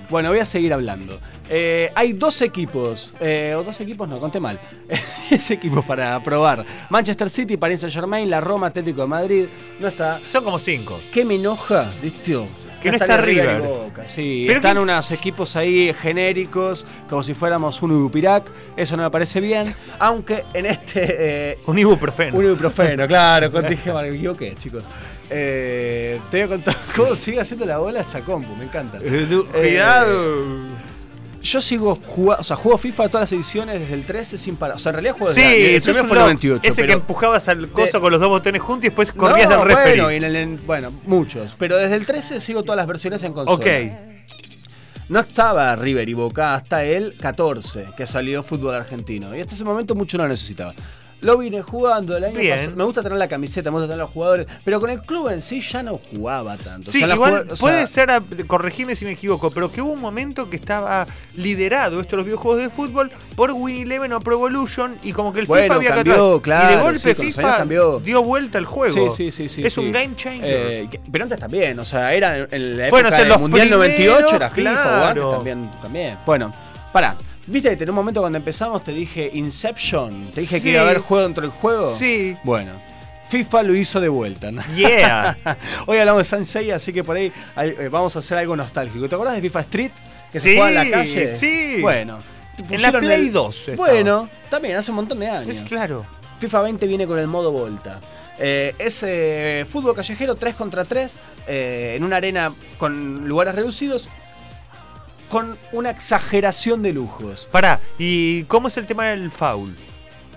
[0.09, 1.19] Bueno, voy a seguir hablando.
[1.49, 4.59] Eh, hay dos equipos, eh, o dos equipos, no, conté mal.
[5.29, 6.65] 10 equipos para probar.
[6.89, 9.45] Manchester City, Paris Saint Germain, la Roma, Atlético de Madrid.
[9.79, 10.19] No está.
[10.25, 10.99] Son como cinco.
[11.13, 11.91] ¿Qué me enoja?
[12.01, 12.39] ¿Viste?
[12.83, 13.63] Que no está River.
[14.07, 18.43] Sí, Pero están que- unos equipos ahí genéricos, como si fuéramos un Ubupirac.
[18.75, 19.73] Eso no me parece bien.
[19.99, 21.51] Aunque en este.
[21.51, 22.37] eh, Un ibuprofeno.
[22.37, 24.83] un ibuprofeno, claro, dije me equivoqué, chicos.
[25.29, 28.99] Eh, te voy a contar cómo sigue haciendo la bola esa compu, me encanta.
[29.03, 30.92] Eh, du- Eh, Cuidado.
[31.43, 34.77] Yo sigo jugando, o sea, juego FIFA todas las ediciones desde el 13 sin parar.
[34.77, 36.27] O sea, en realidad juego Sí, desde el sos primero fue el loco.
[36.29, 36.61] 98.
[36.69, 39.57] Ese que empujabas al coso de- con los dos botones juntos y después corrías No,
[39.57, 39.89] del referee.
[40.01, 41.55] Bueno, y en el- en- bueno, muchos.
[41.59, 43.55] Pero desde el 13 sigo todas las versiones en consola.
[43.57, 43.67] Ok.
[45.09, 49.35] No estaba River y Boca hasta el 14, que salió fútbol argentino.
[49.35, 50.73] Y hasta ese momento mucho no lo necesitaba.
[51.23, 52.55] Lo vine jugando el año Bien.
[52.57, 52.75] pasado.
[52.75, 54.47] Me gusta tener la camiseta, me gusta tener los jugadores.
[54.63, 56.91] Pero con el club en sí ya no jugaba tanto.
[56.91, 59.81] Sí, O sea, igual o sea, puede ser, a- corregime si me equivoco, pero que
[59.81, 64.13] hubo un momento que estaba liderado esto de los videojuegos de fútbol por Win Eleven
[64.13, 66.81] o Pro Evolution y como que el Bueno, FIFA había cambió, claro, y de sí,
[66.83, 67.99] golpe años FIFA cambió.
[67.99, 69.11] dio vuelta al juego.
[69.11, 69.65] Sí, sí, sí, sí.
[69.65, 69.79] Es sí.
[69.79, 70.43] un game changer.
[70.51, 73.67] Eh, pero antes también, o sea, era en- la Bueno, época o sea, del Mundial
[73.67, 75.07] primeros, 98 era FIFA, o claro.
[75.07, 76.17] antes también, también.
[76.25, 76.53] Bueno,
[76.91, 77.15] pará.
[77.47, 80.31] ¿Viste que en un momento cuando empezamos te dije Inception?
[80.33, 80.63] Te dije Sí.
[80.63, 81.93] que iba a haber juego dentro del juego.
[81.97, 82.35] Sí.
[82.43, 82.71] Bueno,
[83.29, 84.51] FIFA lo hizo de vuelta.
[84.51, 84.61] ¿no?
[84.75, 85.37] Yeah.
[85.87, 89.09] Hoy hablamos de Sansei, así que por ahí eh, vamos a hacer algo nostálgico.
[89.09, 89.91] ¿Te acuerdas de FIFA Street?
[90.31, 91.37] Que se jugaba en la calle.
[91.37, 91.77] sí.
[91.81, 92.19] Bueno.
[92.69, 93.75] En la Play el- 2 estaba.
[93.89, 95.57] Bueno, también hace un montón de años.
[95.57, 96.05] Es claro.
[96.39, 97.99] FIFA 20 viene con el modo Volta.
[98.39, 101.11] Eh, es eh, fútbol callejero 3 contra 3
[101.47, 104.07] eh, en una arena con lugares reducidos
[105.29, 107.47] con una exageración de lujos.
[107.51, 109.75] Pará, ¿y cómo es el tema del foul?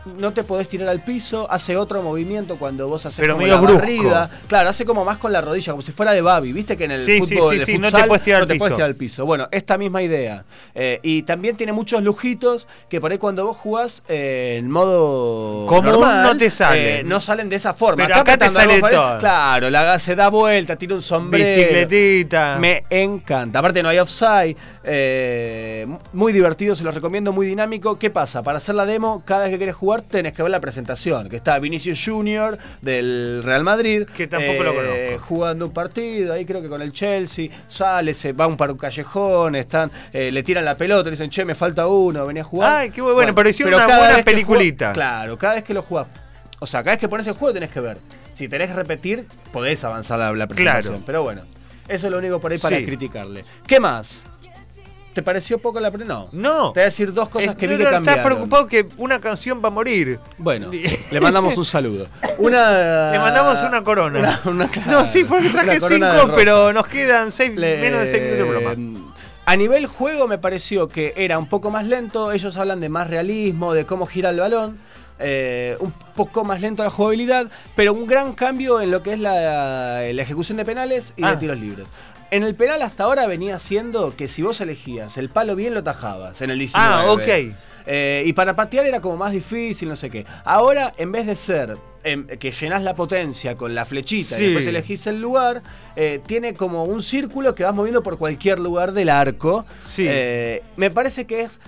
[0.07, 3.54] No te podés tirar al piso, hace otro movimiento cuando vos haces Pero como medio
[3.57, 3.78] la brusco.
[3.80, 4.30] barrida.
[4.46, 6.52] Claro, hace como más con la rodilla, como si fuera de Babi.
[6.52, 8.62] Viste que en el Sí, fútbol sí, sí, no te futsal puedes tirar al puedes
[8.62, 8.74] piso.
[8.76, 9.26] tirar al piso.
[9.26, 10.44] Bueno, esta misma idea.
[10.74, 15.68] Eh, y también tiene muchos lujitos que por ahí cuando vos jugás eh, en modo
[15.82, 16.86] normal, no te salen.
[16.86, 18.04] eh, no salen de esa forma.
[18.07, 19.18] Pero acá te sale todo.
[19.18, 21.44] Claro, la se da vuelta, tira un sombrero.
[21.44, 22.59] Bicicletita.
[22.61, 23.59] Me encanta.
[23.59, 24.57] Aparte no hay offside.
[26.12, 27.98] muy divertido, se los recomiendo, muy dinámico.
[27.98, 28.42] ¿Qué pasa?
[28.42, 31.28] Para hacer la demo, cada vez que querés jugar tenés que ver la presentación.
[31.28, 34.03] Que está Vinicius Junior del Real Madrid.
[34.03, 35.18] eh, Que tampoco lo conozco.
[35.20, 37.49] Jugando un partido, ahí creo que con el Chelsea.
[37.68, 41.30] Sale, se va un para un callejón, están, eh, le tiran la pelota, le dicen,
[41.30, 42.76] che, me falta uno, venía a jugar.
[42.76, 44.86] Ay, qué bueno, bueno, pero hicieron una buena peliculita.
[44.86, 46.07] jugás- claro, cada vez que lo jugás.
[46.59, 47.99] O sea, cada vez que pones el juego tenés que ver.
[48.34, 50.94] Si tenés que repetir, podés avanzar la, la presentación.
[50.94, 51.07] Claro.
[51.07, 51.42] Pero bueno,
[51.88, 52.84] eso es lo único por ahí para Sí.
[52.84, 53.44] criticarle.
[53.66, 54.26] ¿Qué más?
[55.16, 56.04] ¿Te pareció poco la pre?
[56.04, 56.28] No.
[56.30, 56.72] No.
[56.72, 58.06] Te voy a decir dos cosas Eh, que vi que no, cambiaron.
[58.20, 60.20] Estás preocupado que una canción va a morir.
[60.36, 62.06] Bueno, le mandamos un saludo.
[62.38, 64.18] Una, Le mandamos una corona.
[64.18, 68.10] Una- una- claro, no, sí, porque traje cinco, pero nos quedan seis, Le- menos de
[68.10, 69.00] seis minutos de programa.
[69.46, 72.30] A nivel juego me pareció que era un poco más lento.
[72.32, 74.78] Ellos hablan de más realismo, de cómo gira el balón.
[75.18, 79.18] eh, un poco más lento la jugabilidad, pero un gran cambio en lo que es
[79.18, 81.30] la, la ejecución de penales y Ah.
[81.30, 81.86] de tiros libres.
[82.30, 85.82] En el penal hasta ahora venía siendo que si vos elegías el palo bien lo
[85.84, 86.92] tajabas en el 19.
[86.92, 87.54] Ah, ok.
[87.88, 90.26] Eh, y para patear era como más difícil, no sé qué.
[90.44, 94.42] Ahora, en vez de ser em, que llenás la potencia con la flechita Sí.
[94.42, 95.62] y después elegís el lugar,
[95.94, 99.64] eh, tiene como un círculo que vas moviendo por cualquier lugar del arco.
[99.84, 100.04] Sí.
[100.08, 101.60] Eh, me parece que es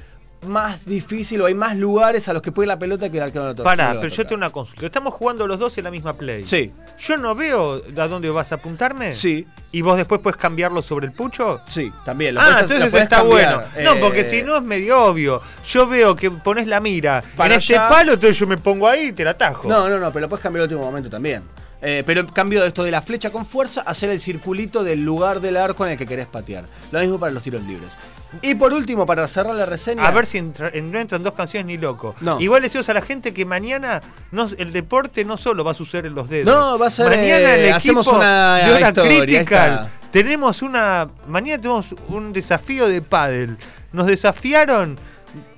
[0.47, 3.24] más difícil o hay más lugares a los que puede ir la pelota que el
[3.24, 4.86] arquero no Pará, pero yo tengo una consulta.
[4.86, 6.47] Estamos jugando los dos en la misma play.
[6.47, 6.72] Sí.
[7.01, 9.12] Yo no veo a dónde vas a apuntarme.
[9.12, 9.47] Sí.
[9.72, 11.61] ¿Y vos después puedes cambiarlo sobre el pucho?
[11.64, 12.34] Sí, también.
[12.34, 13.55] lo Ah, podés- lo entonces podés está cambiar.
[13.74, 13.84] bueno.
[13.84, 15.43] No, Eh, porque si no es medio obvio.
[15.68, 19.09] Yo veo que pones la mira Para en este palo, entonces yo me pongo ahí
[19.09, 19.68] y te la atajo.
[19.68, 21.43] No, no, no, pero lo puedes cambiar al último momento también.
[21.81, 25.57] Eh, pero cambio esto de la flecha con fuerza, hacer el circulito del lugar del
[25.57, 26.64] arco en el que querés patear.
[26.91, 27.97] Lo mismo para los tiros libres.
[28.43, 30.05] Y por último, para cerrar la reseña.
[30.07, 32.14] A ver si entra- en- no entran dos canciones ni loco.
[32.20, 32.41] No.
[32.41, 34.01] Igual decimos a la gente que mañana
[34.33, 36.53] no, el deporte no solo va a suceder en los dedos.
[36.55, 39.91] No, va a ser, Mañana el eh, equipo hacemos una de Hora historia, Critical.
[40.11, 41.09] Tenemos una.
[41.29, 43.57] Mañana tenemos un desafío de pádel.
[43.93, 44.99] Nos desafiaron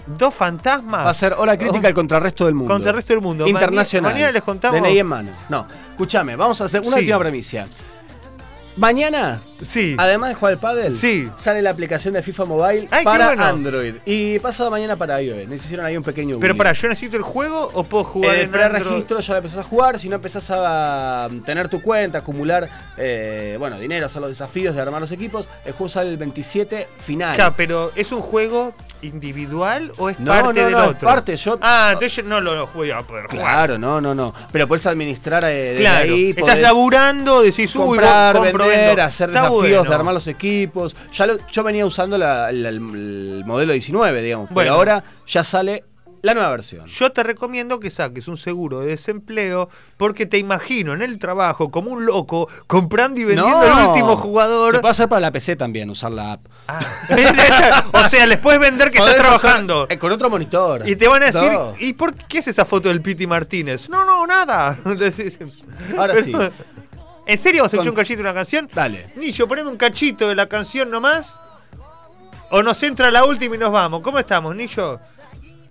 [0.06, 1.06] dos fantasmas.
[1.06, 2.72] Va a ser hora crítica al contra el resto del mundo.
[2.72, 3.46] Contra el resto del mundo.
[3.46, 4.12] Internacional.
[4.12, 5.32] Mañana les contamos- DNI en mano.
[5.48, 7.00] No, escúchame, vamos a hacer una Sí.
[7.00, 7.66] última premisa.
[8.76, 9.94] Mañana, Sí.
[9.98, 11.28] además de jugar al pádel, Sí.
[11.36, 13.44] sale la aplicación de FIFA Mobile Ay, qué para bueno.
[13.44, 13.94] Android.
[14.06, 15.48] Y pasado mañana para iOS.
[15.48, 18.42] Nos hicieron ahí un pequeño Pero para, ¿yo necesito el juego o puedo jugar el
[18.42, 18.70] en Android?
[18.82, 22.70] pre-registro ya lo empezás a jugar, si no empezás a um, tener tu cuenta, acumular
[22.96, 26.88] eh, bueno, dinero, hacer los desafíos de armar los equipos, el juego sale el 27
[27.00, 27.36] final.
[27.36, 31.08] Ya, pero ¿es un juego individual o es No, parte no, del no, es otro?
[31.08, 33.28] parte, yo- Ah, entonces yo no lo voy a poder jugar.
[33.44, 34.32] Claro, no, no, no.
[34.52, 36.30] Pero puedes administrar eh, desde Claro, ahí.
[36.30, 39.02] estás podés laburando, decís, uy, comprar, compro, vender, vendo.
[39.02, 39.84] hacer Está desafíos bueno.
[39.90, 40.96] de armar los equipos.
[41.12, 44.50] Ya lo- yo venía usando la- la- el, el modelo 19, digamos.
[44.50, 44.68] Bueno.
[44.68, 45.84] Pero ahora ya sale
[46.22, 46.86] la nueva versión.
[46.86, 51.70] Yo te recomiendo que saques un seguro de desempleo porque te imagino en el trabajo
[51.70, 54.74] como un loco comprando y vendiendo el último jugador.
[54.74, 56.46] Se puede hacer para la PC también, usar la app.
[57.94, 59.86] o sea, les puedes vender que estás Podés trabajando.
[59.88, 60.88] eh, con otro monitor.
[60.88, 61.74] Y te van a decir, No.
[61.78, 63.88] ¿y por qué es esa foto del Piti Martínez?
[63.88, 64.78] No, no, nada.
[65.98, 66.32] Ahora sí.
[67.26, 68.68] ¿En serio vas a Con- echar un cachito de una canción?
[68.74, 69.10] Dale.
[69.16, 71.38] Nicho, poneme un cachito de la canción nomás.
[72.50, 74.00] O nos entra la última y nos vamos.
[74.02, 74.98] ¿Cómo estamos, Nillo?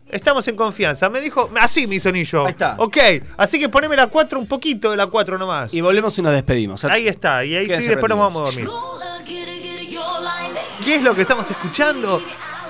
[0.10, 1.10] Estamos en confianza.
[1.10, 2.46] Me dijo, así me hizo Nillo.
[2.46, 2.76] Ahí está.
[2.78, 2.98] Ok,
[3.38, 5.74] así que poneme la 4, un poquito de la 4 nomás.
[5.74, 6.84] Y volvemos y nos despedimos.
[6.86, 8.68] Ahí está, y ahí sí después nos vamos a dormir.
[10.84, 12.22] ¿Qué es lo que estamos escuchando?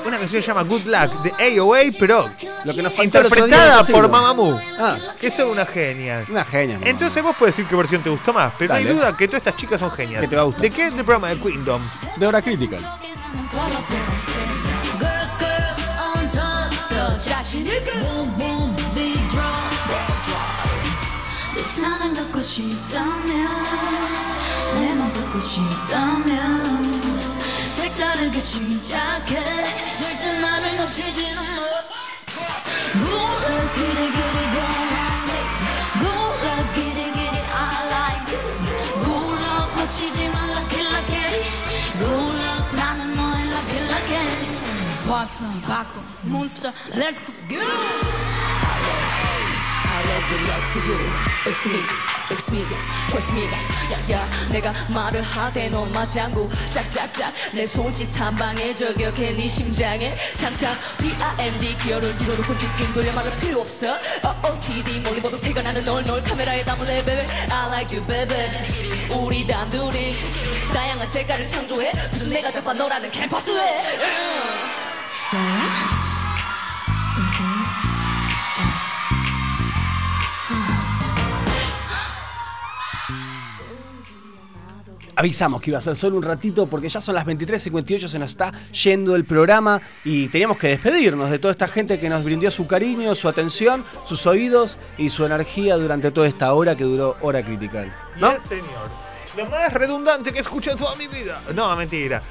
[0.05, 2.29] Una canción que se llama Good Luck de AOA, pero
[2.63, 4.59] Lo que nos interpretada por Mamamoo.
[4.79, 6.29] Ah, Que son unas genias.
[6.29, 6.79] una genia.
[6.79, 6.89] mamá.
[6.89, 9.41] Entonces vos puedes decir qué versión te gustó más, pero no hay duda que todas
[9.45, 10.21] estas chicas son genias.
[10.21, 10.61] Que te va a gustar.
[10.61, 11.81] ¿De qué es el programa de Queendom?
[12.15, 12.77] de hora crítica.
[17.29, 19.53] 자신 있게 boom boom big drop.
[21.55, 23.47] 내 사랑 갖고 싶다면
[24.81, 27.01] 내 맘 갖고 싶다면
[27.69, 29.35] 색다르게 시작해.
[29.95, 31.69] 절대 나를 놓치지는 마
[32.99, 33.73] 몰라
[45.29, 47.33] 왔어 바꿔 몬스터 Let's go
[50.75, 50.97] you.
[51.43, 51.81] Fix me,
[52.27, 52.63] fix me,
[53.07, 53.43] trust me.
[54.09, 60.75] 야야, 내가 말을 하대 너 맞장구 짝짝짝 내 손짓 한 방에 저격해 네 심장에 탕탕
[60.99, 66.23] B.I.N.D 기어를 들어놓고 직진 돌려 말할 필요 없어 O.O.T.D 멀리 봐도 태가 나는 널 널
[66.23, 70.15] 카메라에 담을래 baby I like you baby 우리 단둘이
[70.73, 74.78] 다양한 색깔을 창조해 무슨 내가 잡아 너라는 캠퍼스에
[85.15, 88.31] Avisamos que iba a ser solo un ratito porque ya son las 23.58, se nos
[88.31, 92.49] está yendo el programa y teníamos que despedirnos de toda esta gente que nos brindó
[92.49, 97.17] su cariño, su atención, sus oídos y su energía durante toda esta hora que duró
[97.21, 97.93] Hora Critical.
[98.17, 98.33] ¿No?
[98.33, 99.09] Yes, señor.
[99.37, 101.41] Lo más redundante que he escuchado toda mi vida.
[101.53, 102.23] No, mentira.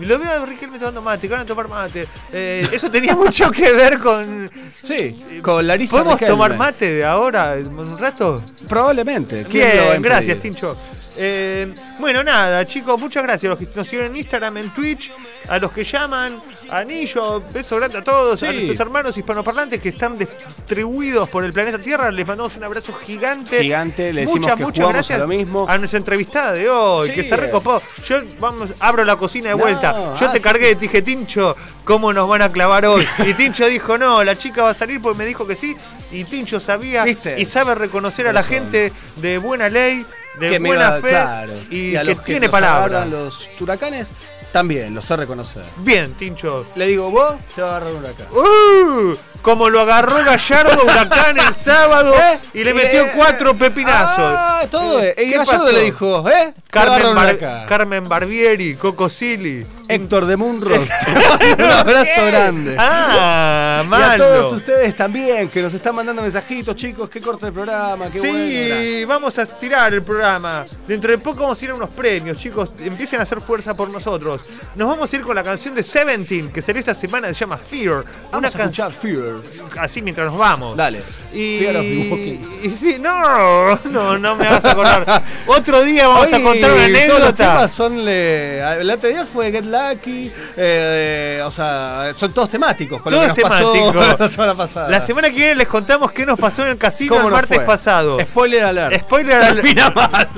[0.00, 2.06] Lo veo a Riquelme tomando mate, que van a tomar mate.
[2.32, 4.50] Eh, eso tenía mucho que ver con.
[4.82, 6.32] Sí, con Larisa ¿Podemos Riquelme.
[6.32, 8.42] tomar mate de ahora, un rato?
[8.68, 9.44] Probablemente.
[9.50, 10.38] ¿quién lo va a Bien, gracias?
[10.38, 10.76] Tincho.
[11.18, 15.10] Eh, bueno, nada, chicos, muchas gracias a los que nos siguen en Instagram, en Twitch,
[15.48, 16.38] a los que llaman,
[16.70, 18.52] a Anillo, beso grande a todos, a Sí.
[18.54, 22.10] nuestros hermanos hispanoparlantes que están distribuidos por el planeta Tierra.
[22.10, 23.62] Les mandamos un abrazo gigante.
[23.62, 25.66] Gigante, le decimos muchas, que muchas gracias a lo mismo.
[25.68, 27.14] a nuestra entrevistada de hoy, Sí.
[27.14, 27.80] que se recopó.
[28.06, 29.92] Yo vamos, abro la cocina de No, vuelta.
[30.20, 33.06] Yo ah, te cargué, te dije, Tincho, ¿cómo nos van a clavar hoy?
[33.24, 35.76] Y Tincho dijo, no, la chica va a salir porque me dijo que sí.
[36.12, 37.40] Y Tincho sabía ¿Viste?
[37.40, 40.06] y sabe reconocer a la gente de buena ley,
[40.38, 41.52] de que me buena fe claro.
[41.70, 43.04] y, a que los tiene palabra.
[43.04, 44.08] los huracanes,
[44.52, 45.64] también los sé reconocer.
[45.78, 46.66] Bien, Tincho.
[46.76, 48.26] Le digo, vos te va a agarrar un huracán.
[48.32, 49.16] ¡Uh!
[49.42, 52.38] Como lo agarró Gallardo Huracán el sábado ¿Eh?
[52.54, 54.18] y le metió Eh, cuatro pepinazos.
[54.18, 55.02] Ah, todo.
[55.02, 55.70] Eh, ¿qué pasó?
[55.70, 56.54] le dijo, ¿eh?
[56.70, 57.66] Carmen, Bar-.
[57.66, 59.64] Carmen Barbieri, Coco Silly.
[59.88, 60.74] Héctor de Munro.
[61.58, 62.76] un abrazo grande.
[62.78, 67.52] Ah, Y a todos ustedes también, que nos están mandando mensajitos, chicos, que corta el
[67.52, 69.08] programa, qué sí, bueno.
[69.08, 70.64] vamos a estirar el programa.
[70.88, 72.72] Dentro de poco vamos a ir a unos premios, chicos.
[72.80, 74.40] Empiecen a hacer fuerza por nosotros.
[74.74, 77.56] Nos vamos a ir con la canción de Seventeen, que salió esta semana, se llama
[77.56, 78.04] Fear.
[78.32, 79.80] Vamos a canción escuchar Fear.
[79.80, 80.76] así mientras nos vamos.
[80.76, 81.02] Dale.
[81.36, 82.38] Y, Fear of the Walking.
[82.62, 85.22] y sí, no, no, no me hagas acordar.
[85.46, 87.32] Otro día vamos a contar una Todos los anécdota.
[87.34, 88.04] temas son.
[88.04, 90.32] Le, el anterior fue Get Lucky.
[90.56, 93.02] eh, o sea, son todos temáticos.
[93.02, 94.16] Con Todo lo es que nos pasó temático.
[94.24, 94.88] la semana pasada.
[94.88, 97.56] La semana que viene les contamos qué nos pasó en el casino ¿Cómo el martes
[97.58, 97.66] fue?
[97.66, 98.18] pasado.
[98.20, 99.00] Spoiler alert.
[99.00, 99.56] Spoiler alert.
[99.66, 100.28] Termina mal.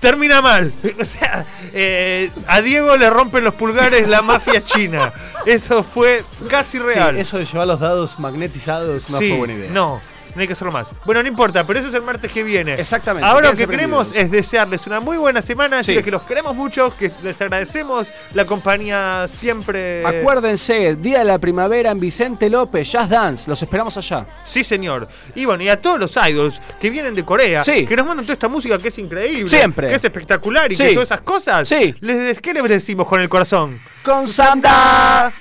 [0.00, 0.72] Termina mal.
[1.00, 5.12] O sea, eh, a Diego le rompen los pulgares la mafia china.
[5.44, 7.14] Eso fue casi real.
[7.16, 9.70] Sí, eso de llevar los dados magnetizados no Sí, fue buena idea.
[9.70, 10.00] No,
[10.36, 10.88] no hay que hacerlo más.
[11.04, 12.74] Bueno, no importa, pero eso es el martes que viene.
[12.74, 16.00] Exactamente, Ahora lo que queremos es desearles una muy buena semana, Sí.
[16.02, 20.04] que los queremos mucho, que les agradecemos la compañía siempre.
[20.06, 23.48] Acuérdense, Día de la Primavera en Vicente López, Jazz Dance.
[23.50, 24.26] Los esperamos allá.
[24.44, 25.08] Sí, señor.
[25.34, 27.86] Y bueno, y a todos los idols que vienen de Corea, Sí.
[27.86, 29.88] que nos mandan toda esta música que es increíble, Siempre.
[29.88, 30.84] que es espectacular y Sí.
[30.84, 31.94] que todas esas cosas, Sí.
[32.00, 33.80] les, ¿qué les decimos con el corazón?
[34.04, 35.32] Con Samda.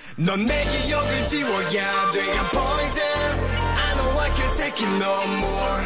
[4.86, 5.82] I it no more.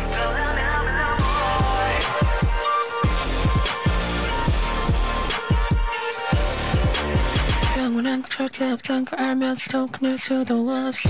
[7.77, 11.09] 영원한 건 절대 없단 걸 알면서도 끊을 수도 없어.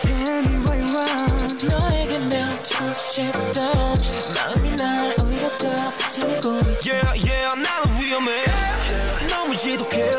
[0.00, 3.74] Tell me what you want 너에게 내어주고 싶다
[4.34, 6.92] 마음이 날 오히려 더 사정내고 있어.
[6.92, 8.44] Yeah yeah 나는 위험해.
[9.28, 10.14] 너무 지독해.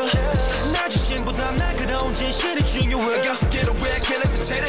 [0.72, 3.22] 나 자신보다 날카로운 진실이 중요해.
[3.22, 4.64] Got to get away can't hesitate